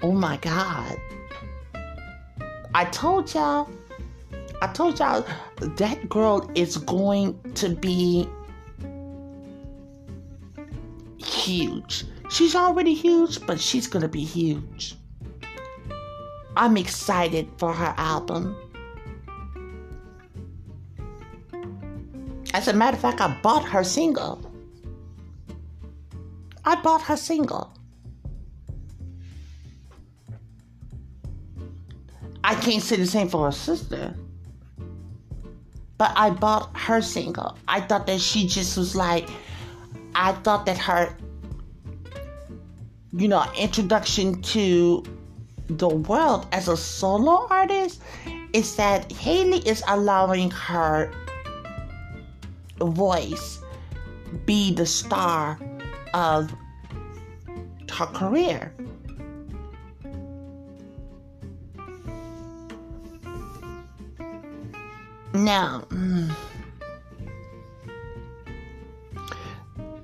Oh 0.02 0.12
my 0.12 0.36
god. 0.36 0.96
I 2.74 2.84
told 2.86 3.32
y'all, 3.34 3.68
I 4.62 4.66
told 4.68 4.98
y'all 4.98 5.26
that 5.56 6.08
girl 6.08 6.50
is 6.54 6.76
going 6.76 7.38
to 7.54 7.70
be 7.70 8.28
huge. 11.18 12.04
She's 12.30 12.54
already 12.54 12.94
huge, 12.94 13.44
but 13.46 13.58
she's 13.58 13.86
gonna 13.86 14.08
be 14.08 14.24
huge. 14.24 14.94
I'm 16.56 16.76
excited 16.76 17.48
for 17.56 17.72
her 17.72 17.94
album. 17.96 18.56
As 22.52 22.68
a 22.68 22.72
matter 22.72 22.96
of 22.96 23.00
fact, 23.00 23.20
I 23.20 23.36
bought 23.42 23.64
her 23.64 23.84
single. 23.84 24.44
I 26.64 26.74
bought 26.82 27.02
her 27.02 27.16
single. 27.16 27.72
I 32.44 32.54
can't 32.56 32.82
say 32.82 32.96
the 32.96 33.06
same 33.06 33.28
for 33.28 33.46
her 33.46 33.52
sister. 33.52 34.14
But 36.00 36.14
I 36.16 36.30
bought 36.30 36.70
her 36.78 37.02
single. 37.02 37.58
I 37.68 37.82
thought 37.82 38.06
that 38.06 38.22
she 38.22 38.46
just 38.46 38.78
was 38.78 38.96
like, 38.96 39.28
I 40.14 40.32
thought 40.32 40.64
that 40.64 40.78
her, 40.78 41.14
you 43.12 43.28
know, 43.28 43.44
introduction 43.54 44.40
to 44.56 45.04
the 45.68 45.90
world 45.90 46.46
as 46.52 46.68
a 46.68 46.76
solo 46.78 47.46
artist 47.50 48.00
is 48.54 48.76
that 48.76 49.12
Haley 49.12 49.58
is 49.68 49.82
allowing 49.88 50.50
her 50.52 51.12
voice 52.78 53.60
be 54.46 54.72
the 54.72 54.86
star 54.86 55.60
of 56.14 56.50
her 57.92 58.06
career. 58.06 58.72
Now, 65.32 65.84
mm, 65.88 66.34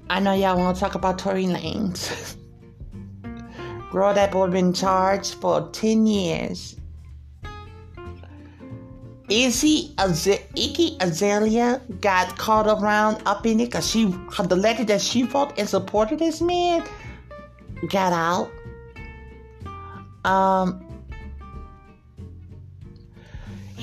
I 0.09 0.21
know 0.21 0.33
y'all 0.33 0.57
want 0.57 0.77
to 0.77 0.81
talk 0.81 0.95
about 0.95 1.19
Tory 1.19 1.47
Lanez. 1.47 2.37
Girl, 3.91 4.15
that 4.15 4.31
boy 4.31 4.49
been 4.49 4.73
charged 4.73 5.35
for 5.35 5.69
10 5.73 6.07
years. 6.07 6.77
Izzy 9.29 9.93
Az- 9.99 10.27
Iggy 10.55 11.03
Azalea 11.03 11.81
got 12.01 12.39
caught 12.39 12.67
around 12.69 13.21
up 13.27 13.45
in 13.45 13.59
it 13.59 13.67
because 13.67 13.91
she 13.91 14.05
the 14.05 14.57
lady 14.57 14.85
that 14.85 15.01
she 15.01 15.25
wrote 15.25 15.59
and 15.59 15.69
supported 15.69 16.21
this 16.21 16.41
man 16.41 16.85
got 17.91 18.13
out. 18.13 18.51
Um, 20.25 20.86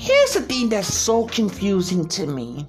here's 0.04 0.34
the 0.34 0.42
thing 0.42 0.68
that's 0.68 0.92
so 0.92 1.24
confusing 1.28 2.06
to 2.06 2.26
me. 2.26 2.68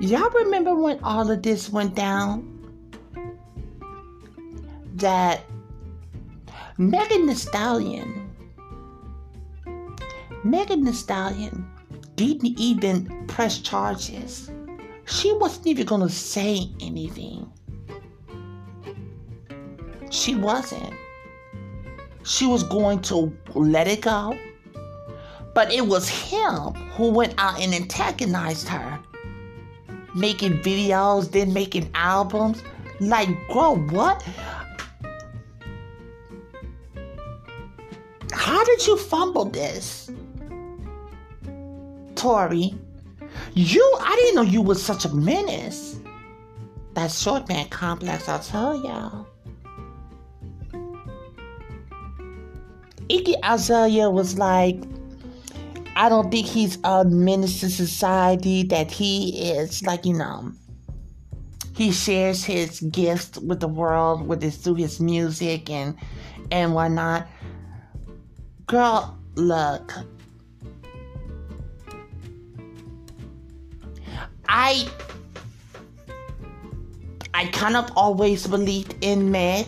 Y'all 0.00 0.28
remember 0.30 0.74
when 0.74 0.98
all 1.04 1.30
of 1.30 1.40
this 1.42 1.70
went 1.70 1.94
down? 1.94 2.52
That 4.96 5.44
Megan 6.78 7.26
Thee 7.26 7.34
Stallion 7.34 8.28
Megan 10.42 10.84
Thee 10.84 10.92
Stallion 10.92 11.64
didn't 12.16 12.58
even 12.58 13.26
press 13.28 13.58
charges. 13.58 14.50
She 15.04 15.32
wasn't 15.34 15.68
even 15.68 15.86
to 15.86 16.08
say 16.08 16.70
anything. 16.80 17.48
She 20.10 20.34
wasn't. 20.34 20.94
She 22.26 22.44
was 22.44 22.64
going 22.64 23.02
to 23.02 23.32
let 23.54 23.86
it 23.86 24.00
go. 24.00 24.36
But 25.54 25.72
it 25.72 25.86
was 25.86 26.08
him 26.08 26.74
who 26.96 27.10
went 27.10 27.34
out 27.38 27.60
and 27.60 27.72
antagonized 27.72 28.66
her. 28.66 28.98
Making 30.14 30.54
videos, 30.54 31.30
then 31.30 31.52
making 31.52 31.88
albums. 31.94 32.64
Like, 32.98 33.28
bro, 33.48 33.76
what? 33.76 34.22
How 38.32 38.64
did 38.64 38.86
you 38.86 38.96
fumble 38.98 39.44
this? 39.44 40.10
Tory. 42.16 42.74
You, 43.54 43.96
I 44.00 44.16
didn't 44.16 44.34
know 44.34 44.42
you 44.42 44.62
was 44.62 44.82
such 44.82 45.04
a 45.04 45.14
menace. 45.14 46.00
That 46.94 47.12
short 47.12 47.48
man 47.48 47.68
complex, 47.68 48.28
I'll 48.28 48.40
tell 48.40 48.74
y'all. 48.82 49.25
Iggy 53.08 53.34
Azalea 53.42 54.10
was 54.10 54.36
like, 54.38 54.82
I 55.94 56.08
don't 56.08 56.30
think 56.30 56.46
he's 56.46 56.78
a 56.84 57.04
to 57.04 57.48
society, 57.48 58.64
that 58.64 58.90
he 58.90 59.50
is 59.50 59.82
like, 59.82 60.04
you 60.04 60.12
know, 60.12 60.52
he 61.76 61.92
shares 61.92 62.44
his 62.44 62.80
gifts 62.80 63.38
with 63.38 63.60
the 63.60 63.68
world 63.68 64.26
with 64.26 64.42
his 64.42 64.56
through 64.56 64.74
his 64.76 64.98
music 64.98 65.70
and 65.70 65.96
and 66.50 66.74
whatnot. 66.74 67.28
Girl, 68.66 69.16
look, 69.36 69.92
I 74.48 74.88
I 77.34 77.46
kind 77.46 77.76
of 77.76 77.90
always 77.94 78.46
believed 78.46 78.96
in 79.02 79.30
Meg, 79.30 79.66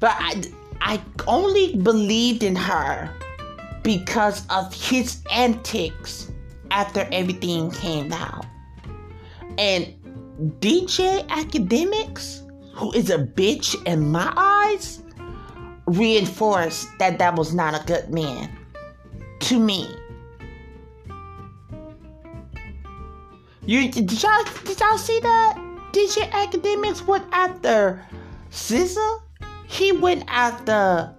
but 0.00 0.14
I 0.18 0.42
I 0.80 1.02
only 1.26 1.76
believed 1.76 2.42
in 2.42 2.56
her 2.56 3.10
because 3.82 4.46
of 4.48 4.72
his 4.74 5.22
antics 5.30 6.30
after 6.70 7.08
everything 7.12 7.70
came 7.70 8.12
out. 8.12 8.46
And 9.58 9.94
DJ 10.60 11.26
Akademiks, 11.28 12.42
who 12.74 12.92
is 12.92 13.10
a 13.10 13.18
bitch 13.18 13.74
in 13.86 14.10
my 14.10 14.32
eyes, 14.36 15.02
reinforced 15.86 16.88
that 16.98 17.18
that 17.18 17.36
was 17.36 17.54
not 17.54 17.80
a 17.80 17.84
good 17.86 18.12
man 18.12 18.50
to 19.40 19.58
me. 19.58 19.88
You 23.64 23.90
did 23.90 24.22
y'all 24.22 24.44
did 24.64 24.78
y'all 24.78 24.98
see 24.98 25.20
that? 25.20 25.56
DJ 25.92 26.30
Akademiks 26.30 27.06
went 27.06 27.24
after 27.32 28.04
SZA. 28.50 29.20
He 29.68 29.92
went 29.92 30.24
after 30.28 31.14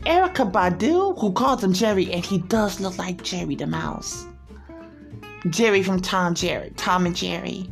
Erykah 0.00 0.50
Badu, 0.50 1.18
who 1.18 1.32
calls 1.32 1.62
him 1.62 1.72
Jerry, 1.72 2.12
and 2.12 2.24
he 2.24 2.38
does 2.38 2.80
look 2.80 2.98
like 2.98 3.22
Jerry 3.22 3.54
the 3.54 3.66
Mouse. 3.66 4.26
Jerry 5.50 5.82
from 5.82 6.00
Tom 6.00 6.34
Jerry, 6.34 6.72
Tom 6.76 7.06
and 7.06 7.14
Jerry. 7.14 7.70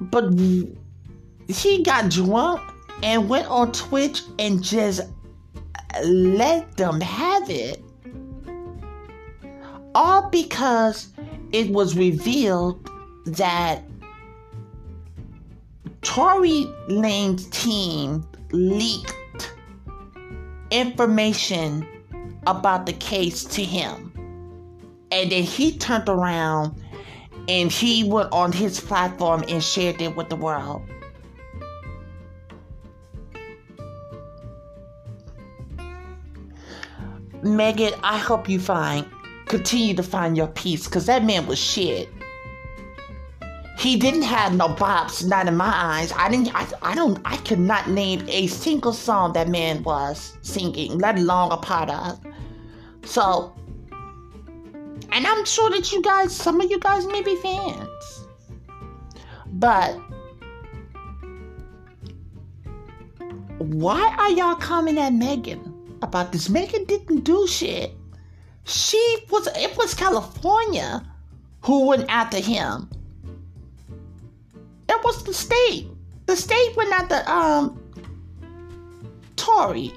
But 0.00 0.32
he 1.48 1.82
got 1.82 2.10
drunk 2.10 2.60
and 3.02 3.28
went 3.28 3.48
on 3.48 3.72
Twitch 3.72 4.22
and 4.38 4.62
just 4.62 5.02
let 6.04 6.76
them 6.76 7.00
have 7.00 7.48
it 7.50 7.82
all 9.94 10.28
because 10.30 11.08
it 11.52 11.70
was 11.70 11.96
revealed 11.96 12.88
that 13.26 13.84
Tory 16.02 16.66
Lanez 16.88 17.50
team 17.50 18.26
leaked 18.50 19.54
information 20.70 21.86
about 22.46 22.86
the 22.86 22.92
case 22.92 23.44
to 23.44 23.64
him. 23.64 24.12
And 25.10 25.30
then 25.30 25.42
he 25.42 25.76
turned 25.76 26.08
around 26.08 26.74
and 27.48 27.70
he 27.70 28.04
went 28.04 28.32
on 28.32 28.52
his 28.52 28.80
platform 28.80 29.44
and 29.48 29.62
shared 29.62 30.00
it 30.00 30.16
with 30.16 30.28
the 30.28 30.36
world. 30.36 30.82
Megan, 37.42 37.92
I 38.02 38.18
hope 38.18 38.48
you 38.48 38.60
find 38.60 39.06
continue 39.46 39.94
to 39.94 40.02
find 40.02 40.34
your 40.36 40.46
peace 40.46 40.86
because 40.86 41.06
that 41.06 41.24
man 41.24 41.46
was 41.46 41.58
shit. 41.58 42.08
He 43.82 43.96
didn't 43.96 44.22
have 44.22 44.54
no 44.54 44.68
bops, 44.68 45.26
not 45.26 45.48
in 45.48 45.56
my 45.56 45.72
eyes. 45.74 46.12
I 46.12 46.28
didn't. 46.28 46.54
I, 46.54 46.68
I 46.82 46.94
don't. 46.94 47.20
I 47.24 47.36
could 47.38 47.58
not 47.58 47.90
name 47.90 48.24
a 48.28 48.46
single 48.46 48.92
song 48.92 49.32
that 49.32 49.48
man 49.48 49.82
was 49.82 50.38
singing, 50.40 50.98
let 50.98 51.18
alone 51.18 51.50
a 51.50 51.56
part 51.56 51.90
of. 51.90 52.20
So, 53.04 53.52
and 55.10 55.26
I'm 55.26 55.44
sure 55.44 55.68
that 55.70 55.90
you 55.90 56.00
guys, 56.00 56.32
some 56.32 56.60
of 56.60 56.70
you 56.70 56.78
guys 56.78 57.06
may 57.06 57.22
be 57.22 57.34
fans, 57.34 58.28
but 59.54 59.98
why 63.58 64.14
are 64.16 64.30
y'all 64.30 64.54
coming 64.54 64.96
at 64.96 65.12
Megan 65.12 65.98
about 66.02 66.30
this? 66.30 66.48
Megan 66.48 66.84
didn't 66.84 67.24
do 67.24 67.48
shit. 67.48 67.90
She 68.62 69.26
was. 69.28 69.48
It 69.56 69.76
was 69.76 69.92
California 69.92 71.04
who 71.62 71.88
went 71.88 72.08
after 72.08 72.38
him 72.38 72.88
it 74.92 75.04
was 75.04 75.24
the 75.24 75.34
state. 75.34 75.88
The 76.26 76.36
state 76.36 76.76
went 76.76 76.92
after 76.92 77.22
um 77.28 77.80
Tory 79.36 79.92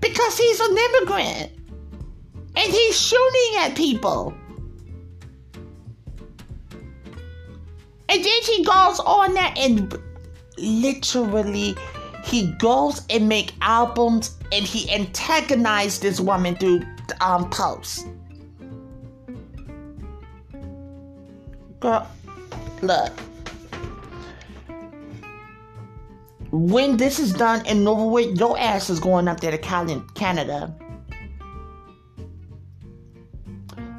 because 0.00 0.38
he's 0.38 0.60
an 0.60 0.76
immigrant 0.76 1.52
and 2.56 2.72
he's 2.72 2.98
shooting 3.00 3.56
at 3.58 3.74
people. 3.76 4.34
And 8.08 8.22
then 8.22 8.42
he 8.42 8.64
goes 8.64 9.00
on 9.00 9.34
that 9.34 9.58
and 9.58 9.96
literally 10.56 11.74
he 12.24 12.52
goes 12.58 13.02
and 13.10 13.28
make 13.28 13.52
albums 13.60 14.36
and 14.52 14.64
he 14.64 14.90
antagonized 14.90 16.02
this 16.02 16.20
woman 16.20 16.54
through 16.56 16.82
um 17.20 17.50
posts. 17.50 18.04
Girl, 21.80 22.08
look. 22.80 23.12
When 26.54 26.96
this 26.96 27.18
is 27.18 27.32
done 27.32 27.66
and 27.66 27.86
over 27.88 28.06
with, 28.06 28.38
your 28.38 28.56
ass 28.56 28.88
is 28.88 29.00
going 29.00 29.26
up 29.26 29.40
there 29.40 29.50
to 29.50 29.58
Canada. 30.14 30.72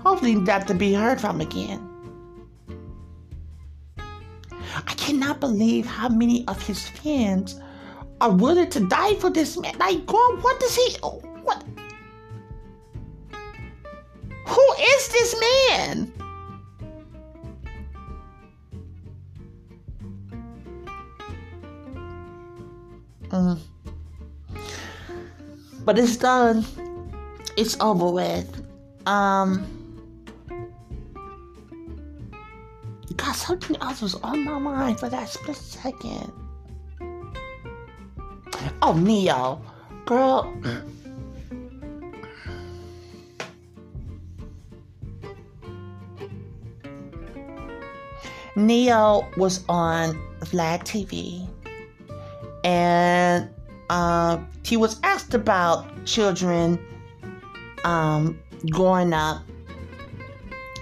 Hopefully, 0.01 0.36
not 0.36 0.66
to 0.68 0.74
be 0.74 0.93
heard 0.93 1.20
from 1.20 1.41
again. 1.41 1.89
I 3.97 4.93
cannot 4.95 5.41
believe 5.41 5.86
how 5.86 6.08
many 6.08 6.47
of 6.47 6.66
his 6.66 6.88
fans 6.88 7.60
are 8.22 8.32
willing 8.32 8.70
to 8.70 8.88
die 8.88 9.16
for 9.16 9.30
this 9.30 9.58
man. 9.58 9.78
Like, 9.78 10.06
God, 10.06 10.41
what 10.41 10.58
does 10.62 10.76
he? 10.76 10.95
What? 11.01 11.62
Who 14.47 14.74
is 14.80 15.08
this 15.10 15.36
man? 15.41 16.14
Mm. 23.36 23.59
But 25.83 25.99
it's 25.99 26.15
done. 26.15 26.65
It's 27.57 27.77
over 27.81 28.09
with. 28.09 28.65
Um. 29.05 29.67
God, 33.17 33.33
something 33.33 33.75
else 33.81 34.01
was 34.01 34.15
on 34.15 34.45
my 34.45 34.57
mind 34.57 34.99
for 34.99 35.09
that 35.09 35.27
split 35.27 35.57
second. 35.57 36.31
Oh, 38.81 38.93
Ne-Yo. 38.93 39.61
Girl. 40.05 40.53
Ne-Yo 48.55 49.27
was 49.38 49.63
on 49.67 50.15
Vlad 50.41 50.83
TV 50.83 51.47
and 52.66 53.49
uh, 53.89 54.39
he 54.63 54.76
was 54.76 54.99
asked 55.03 55.36
about 55.36 55.86
children 56.05 56.80
um, 57.84 58.38
growing 58.72 59.13
up 59.13 59.43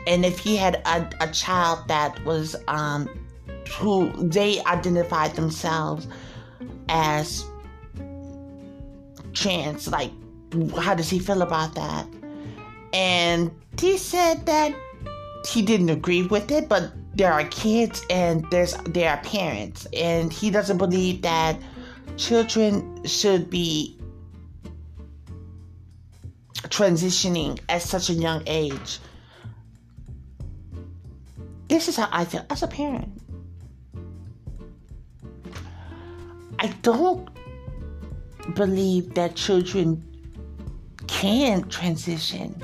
and 0.07 0.25
if 0.25 0.39
he 0.39 0.55
had 0.55 0.75
a, 0.86 1.09
a 1.21 1.27
child 1.31 1.88
that 1.89 2.23
was 2.25 2.55
um, 2.67 3.09
who 3.77 4.11
they 4.29 4.63
identified 4.63 5.36
themselves 5.36 6.07
as 6.89 7.45
trans 9.34 9.88
like 9.88 10.11
how 10.77 10.93
does 10.93 11.09
he 11.09 11.19
feel 11.19 11.41
about 11.41 11.73
that? 11.75 12.07
And 12.93 13.51
he 13.79 13.97
said 13.97 14.45
that 14.45 14.73
he 15.47 15.61
didn't 15.61 15.89
agree 15.89 16.23
with 16.23 16.51
it 16.51 16.69
but 16.69 16.91
there 17.15 17.34
are 17.34 17.43
kids 17.45 18.05
and 18.09 18.49
there's 18.49 18.73
there 18.86 19.09
are 19.09 19.17
parents 19.23 19.86
and 19.93 20.31
he 20.31 20.49
doesn't 20.49 20.77
believe 20.77 21.21
that 21.21 21.57
children 22.18 23.05
should 23.05 23.49
be 23.49 23.97
transitioning 26.70 27.59
at 27.70 27.82
such 27.82 28.09
a 28.09 28.14
young 28.14 28.43
age. 28.47 28.99
This 31.68 31.88
is 31.88 31.95
how 31.95 32.09
I 32.11 32.26
feel 32.26 32.45
as 32.49 32.64
a 32.64 32.68
parent. 32.68 33.22
I 36.59 36.68
don't 36.82 37.30
believe 38.55 39.14
that 39.16 39.36
children 39.36 40.03
can 41.07 41.68
transition. 41.68 42.61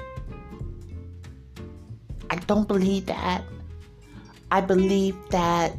I 2.30 2.36
don't 2.36 2.68
believe 2.68 3.08
that. 3.08 3.43
I 4.52 4.62
believe 4.62 5.16
that 5.30 5.78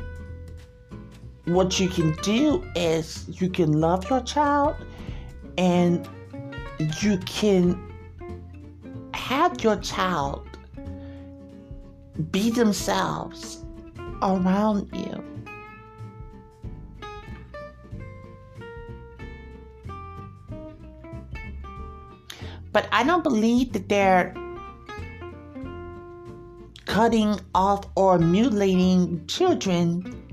what 1.55 1.80
you 1.80 1.88
can 1.88 2.12
do 2.22 2.64
is 2.76 3.26
you 3.40 3.51
can 3.51 3.80
love 3.80 4.09
your 4.09 4.20
child 4.20 4.76
and 5.59 6.09
you 7.01 7.18
can 7.18 7.92
have 9.14 9.62
your 9.62 9.76
child 9.76 10.46
be 12.30 12.51
themselves 12.51 13.64
around 14.22 14.88
you. 14.92 15.24
But 22.72 22.88
I 22.92 23.03
don't 23.03 23.24
believe 23.24 23.72
that 23.72 23.88
they're 23.88 24.34
cutting 26.84 27.40
off 27.55 27.84
or 27.96 28.18
mutilating 28.18 29.26
children 29.26 30.30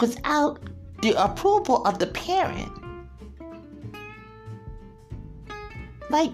without 0.00 0.60
the 1.02 1.12
approval 1.22 1.84
of 1.86 1.98
the 1.98 2.06
parent. 2.06 2.72
Like, 6.10 6.32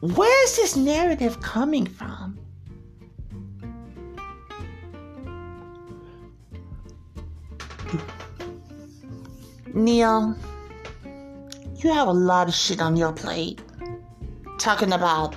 where's 0.00 0.56
this 0.56 0.76
narrative 0.76 1.40
coming 1.40 1.86
from? 1.86 2.38
Ne-Yo, 9.74 10.34
you 11.76 11.92
have 11.92 12.08
a 12.08 12.12
lot 12.12 12.48
of 12.48 12.54
shit 12.54 12.80
on 12.80 12.96
your 12.96 13.12
plate. 13.12 13.60
Talking 14.58 14.92
about 14.92 15.36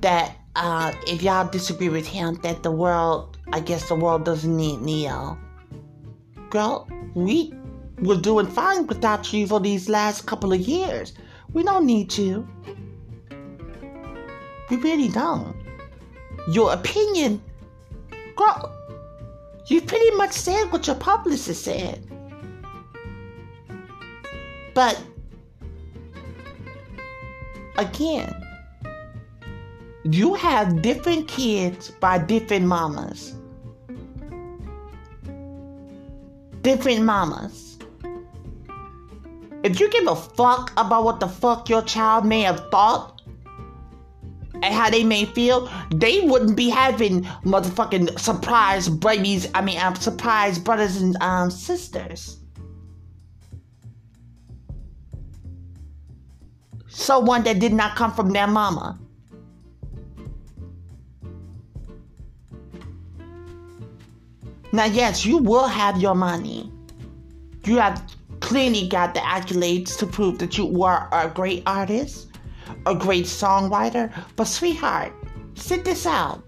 that 0.00 0.36
uh, 0.54 0.92
if 1.06 1.22
y'all 1.22 1.48
disagree 1.48 1.88
with 1.88 2.06
him, 2.06 2.36
that 2.42 2.62
the 2.62 2.70
world 2.70 3.33
I 3.52 3.60
guess 3.60 3.88
the 3.88 3.94
world 3.94 4.24
doesn't 4.24 4.56
need 4.56 4.80
Ne-Yo. 4.80 5.38
Girl, 6.50 6.88
we 7.14 7.52
were 7.98 8.16
doing 8.16 8.46
fine 8.46 8.86
without 8.86 9.32
you 9.32 9.46
for 9.46 9.60
these 9.60 9.88
last 9.88 10.26
couple 10.26 10.52
of 10.52 10.60
years. 10.60 11.12
We 11.52 11.62
don't 11.62 11.86
need 11.86 12.16
you. 12.16 12.48
We 14.70 14.76
really 14.76 15.08
don't. 15.08 15.54
Your 16.48 16.72
opinion, 16.72 17.42
girl, 18.36 18.74
you 19.66 19.80
pretty 19.80 20.10
much 20.16 20.32
said 20.32 20.64
what 20.72 20.86
your 20.86 20.96
publicist 20.96 21.64
said. 21.64 22.06
But 24.74 25.00
again, 27.78 28.43
you 30.04 30.34
have 30.34 30.82
different 30.82 31.28
kids 31.28 31.90
by 31.90 32.18
different 32.18 32.66
mamas. 32.66 33.34
different 36.64 37.02
mamas. 37.02 37.78
If 39.62 39.78
you 39.78 39.88
give 39.90 40.08
a 40.08 40.16
fuck 40.16 40.72
about 40.76 41.04
what 41.04 41.20
the 41.20 41.28
fuck 41.28 41.68
your 41.68 41.82
child 41.82 42.26
may 42.26 42.40
have 42.40 42.68
thought 42.70 43.22
and 44.54 44.74
how 44.74 44.90
they 44.90 45.04
may 45.04 45.26
feel, 45.26 45.70
they 45.94 46.22
wouldn't 46.22 46.56
be 46.56 46.68
having 46.68 47.22
motherfucking 47.44 48.18
surprise 48.18 48.88
babies. 48.88 49.46
I 49.54 49.60
mean, 49.60 49.78
um, 49.78 49.94
surprise 49.94 50.58
brothers 50.58 51.00
and 51.00 51.16
um, 51.22 51.50
sisters. 51.50 52.38
Someone 56.88 57.42
that 57.44 57.58
did 57.58 57.72
not 57.72 57.94
come 57.96 58.12
from 58.12 58.30
their 58.30 58.46
mama. 58.46 58.98
Now, 64.74 64.86
yes, 64.86 65.24
you 65.24 65.38
will 65.38 65.68
have 65.68 65.98
your 65.98 66.16
money. 66.16 66.68
You 67.64 67.76
have 67.76 68.02
clearly 68.40 68.88
got 68.88 69.14
the 69.14 69.20
accolades 69.20 69.96
to 69.98 70.04
prove 70.04 70.40
that 70.40 70.58
you 70.58 70.82
are 70.82 71.08
a 71.12 71.28
great 71.28 71.62
artist, 71.64 72.26
a 72.84 72.96
great 72.96 73.26
songwriter. 73.26 74.12
But, 74.34 74.46
sweetheart, 74.46 75.12
sit 75.54 75.84
this 75.84 76.06
out. 76.06 76.42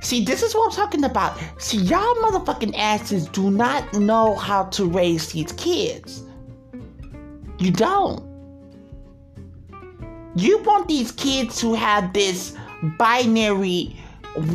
See, 0.00 0.24
this 0.24 0.42
is 0.42 0.54
what 0.54 0.70
I'm 0.70 0.74
talking 0.74 1.04
about. 1.04 1.38
See, 1.58 1.76
y'all 1.76 2.14
motherfucking 2.14 2.74
asses 2.74 3.28
do 3.28 3.50
not 3.50 3.92
know 3.92 4.34
how 4.34 4.64
to 4.64 4.88
raise 4.88 5.30
these 5.30 5.52
kids. 5.52 6.22
You 7.58 7.70
don't. 7.70 8.22
You 10.36 10.56
want 10.62 10.88
these 10.88 11.12
kids 11.12 11.60
to 11.60 11.74
have 11.74 12.14
this 12.14 12.56
binary 12.96 13.94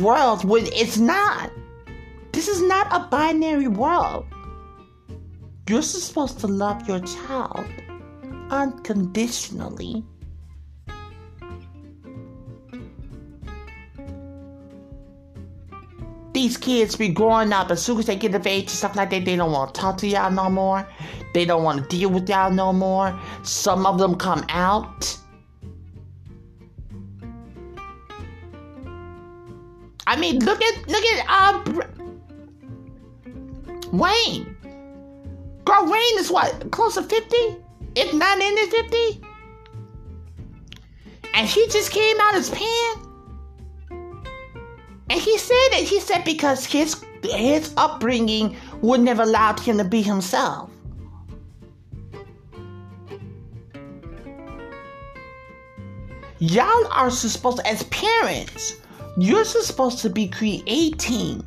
world 0.00 0.42
when 0.44 0.66
it's 0.72 0.98
not. 0.98 1.52
This 2.40 2.48
is 2.48 2.62
not 2.62 2.86
a 2.90 3.00
binary 3.00 3.68
world. 3.68 4.24
You're 5.68 5.82
supposed 5.82 6.40
to 6.40 6.46
love 6.46 6.88
your 6.88 7.00
child 7.00 7.66
unconditionally. 8.48 10.02
These 16.32 16.56
kids 16.56 16.96
be 16.96 17.10
growing 17.10 17.52
up 17.52 17.70
as 17.70 17.82
soon 17.82 17.98
as 17.98 18.06
they 18.06 18.16
get 18.16 18.34
of 18.34 18.46
age 18.46 18.62
and 18.62 18.70
stuff 18.70 18.96
like 18.96 19.10
that, 19.10 19.26
they 19.26 19.36
don't 19.36 19.52
want 19.52 19.74
to 19.74 19.78
talk 19.78 19.98
to 19.98 20.06
y'all 20.06 20.30
no 20.30 20.48
more. 20.48 20.88
They 21.34 21.44
don't 21.44 21.62
want 21.62 21.82
to 21.82 21.94
deal 21.94 22.08
with 22.08 22.26
y'all 22.26 22.50
no 22.50 22.72
more. 22.72 23.20
Some 23.42 23.84
of 23.84 23.98
them 23.98 24.14
come 24.14 24.46
out. 24.48 25.14
I 30.06 30.16
mean, 30.16 30.38
look 30.38 30.62
at 30.62 30.88
look 30.88 31.04
at 31.04 31.26
uh, 31.28 31.99
Wayne. 33.92 34.56
Girl, 35.64 35.84
Wayne 35.84 36.18
is 36.18 36.30
what 36.30 36.70
close 36.70 36.94
to 36.94 37.02
fifty, 37.02 37.56
if 37.94 38.12
not 38.14 38.40
in 38.40 38.56
his 38.56 38.68
fifty, 38.68 39.20
and 41.34 41.46
he 41.46 41.66
just 41.68 41.90
came 41.90 42.20
out 42.20 42.34
his 42.34 42.50
pen. 42.50 43.06
And 45.10 45.20
he 45.20 45.36
said 45.38 45.68
it. 45.72 45.88
He 45.88 46.00
said 46.00 46.24
because 46.24 46.64
his 46.64 47.04
his 47.22 47.74
upbringing 47.76 48.56
wouldn't 48.80 49.08
have 49.08 49.20
allowed 49.20 49.60
him 49.60 49.76
to 49.78 49.84
be 49.84 50.02
himself. 50.02 50.70
Y'all 56.38 56.86
are 56.90 57.10
supposed 57.10 57.60
as 57.66 57.82
parents, 57.84 58.76
you're 59.18 59.44
supposed 59.44 59.98
to 59.98 60.08
be 60.08 60.26
creating 60.26 61.44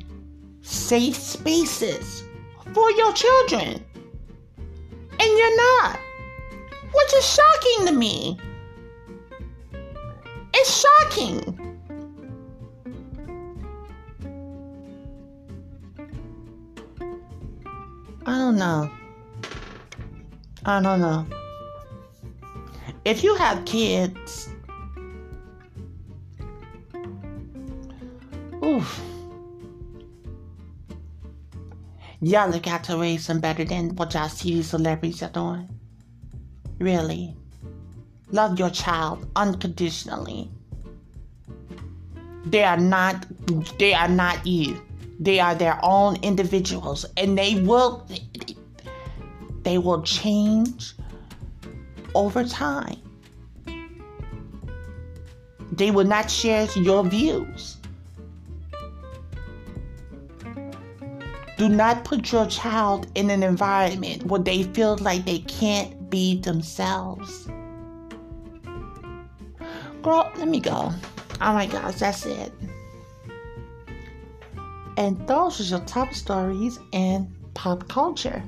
safe 0.62 1.16
spaces 1.16 2.24
for 2.74 2.91
your 2.91 3.13
children. 3.13 3.84
And 5.19 5.38
you're 5.38 5.55
not. 5.55 5.99
Which 6.93 7.13
is 7.15 7.26
shocking 7.26 7.88
to 7.88 7.91
me. 7.91 8.38
It's 10.53 10.82
shocking. 10.82 11.59
I 18.26 18.38
don't 18.38 18.57
know. 18.57 18.91
I 20.65 20.82
don't 20.82 21.01
know. 21.01 21.26
If 23.05 23.24
you 23.24 23.36
have 23.36 23.65
kids, 23.65 24.49
oof. 28.63 29.12
Y'all 32.24 32.49
look 32.49 32.67
out 32.67 32.86
to 32.86 32.97
raise 32.97 33.28
them 33.28 33.41
better 33.41 33.65
than 33.65 33.93
what 33.97 34.13
y'all 34.13 34.30
see 34.30 34.53
these 34.53 34.69
celebrities 34.69 35.21
are 35.21 35.30
doing. 35.30 35.67
Really. 36.80 37.36
Love 38.32 38.57
your 38.57 38.69
child 38.69 39.28
unconditionally. 39.36 40.49
They 42.45 42.63
are 42.63 42.78
not 42.78 43.26
they 43.78 43.93
are 43.93 44.07
not 44.07 44.47
you. 44.47 44.82
They 45.19 45.41
are 45.41 45.53
their 45.53 45.78
own 45.84 46.15
individuals 46.24 47.05
and 47.17 47.38
they 47.38 47.61
will 47.61 48.07
they 49.63 49.78
will 49.78 50.01
change 50.03 50.93
over 52.15 52.45
time. 52.45 53.01
They 55.74 55.91
will 55.91 56.07
not 56.07 56.32
share 56.32 56.69
your 56.78 57.03
views. 57.03 57.76
Do 61.58 61.70
not 61.70 62.04
put 62.04 62.32
your 62.32 62.47
child 62.47 63.08
in 63.16 63.30
an 63.30 63.43
environment 63.43 64.26
where 64.26 64.41
they 64.41 64.64
feel 64.64 64.97
like 64.97 65.26
they 65.26 65.39
can't 65.39 66.10
be 66.10 66.39
themselves. 66.41 67.47
Girl, 70.01 70.32
let 70.38 70.47
me 70.47 70.60
go. 70.60 70.91
Oh 71.41 71.54
my 71.54 71.66
gosh, 71.68 71.95
that's 71.95 72.26
it. 72.26 72.51
And 74.97 75.28
those 75.28 75.60
are 75.60 75.78
your 75.78 75.86
top 75.86 76.14
stories 76.14 76.80
in 76.91 77.34
pop 77.54 77.88
culture. 77.88 78.43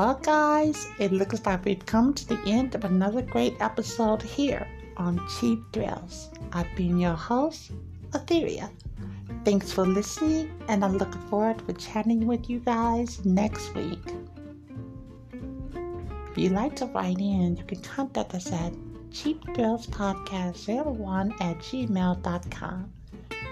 Well, 0.00 0.16
guys, 0.22 0.88
it 0.98 1.12
looks 1.12 1.44
like 1.44 1.66
we've 1.66 1.84
come 1.84 2.14
to 2.14 2.26
the 2.26 2.40
end 2.46 2.74
of 2.74 2.86
another 2.86 3.20
great 3.20 3.60
episode 3.60 4.22
here 4.22 4.66
on 4.96 5.20
Cheap 5.28 5.60
Thrills. 5.74 6.30
I've 6.54 6.74
been 6.74 6.98
your 6.98 7.12
host, 7.12 7.72
Etheria. 8.12 8.70
Thanks 9.44 9.70
for 9.70 9.86
listening, 9.86 10.50
and 10.68 10.82
I'm 10.82 10.96
looking 10.96 11.20
forward 11.28 11.58
to 11.68 11.74
chatting 11.74 12.26
with 12.26 12.48
you 12.48 12.60
guys 12.60 13.22
next 13.26 13.74
week. 13.74 14.00
If 16.30 16.38
you'd 16.38 16.52
like 16.52 16.76
to 16.76 16.86
write 16.86 17.18
in, 17.18 17.58
you 17.58 17.64
can 17.64 17.82
contact 17.82 18.34
us 18.34 18.50
at 18.50 18.72
cheapthrillspodcast01 19.10 21.40
at 21.42 21.58
gmail.com. 21.58 22.92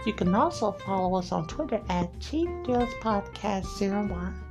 You 0.07 0.13
can 0.15 0.35
also 0.35 0.73
follow 0.73 1.19
us 1.19 1.31
on 1.31 1.47
Twitter 1.47 1.83
at 1.91 2.11
cheapthrillspodcast01. 2.21 4.48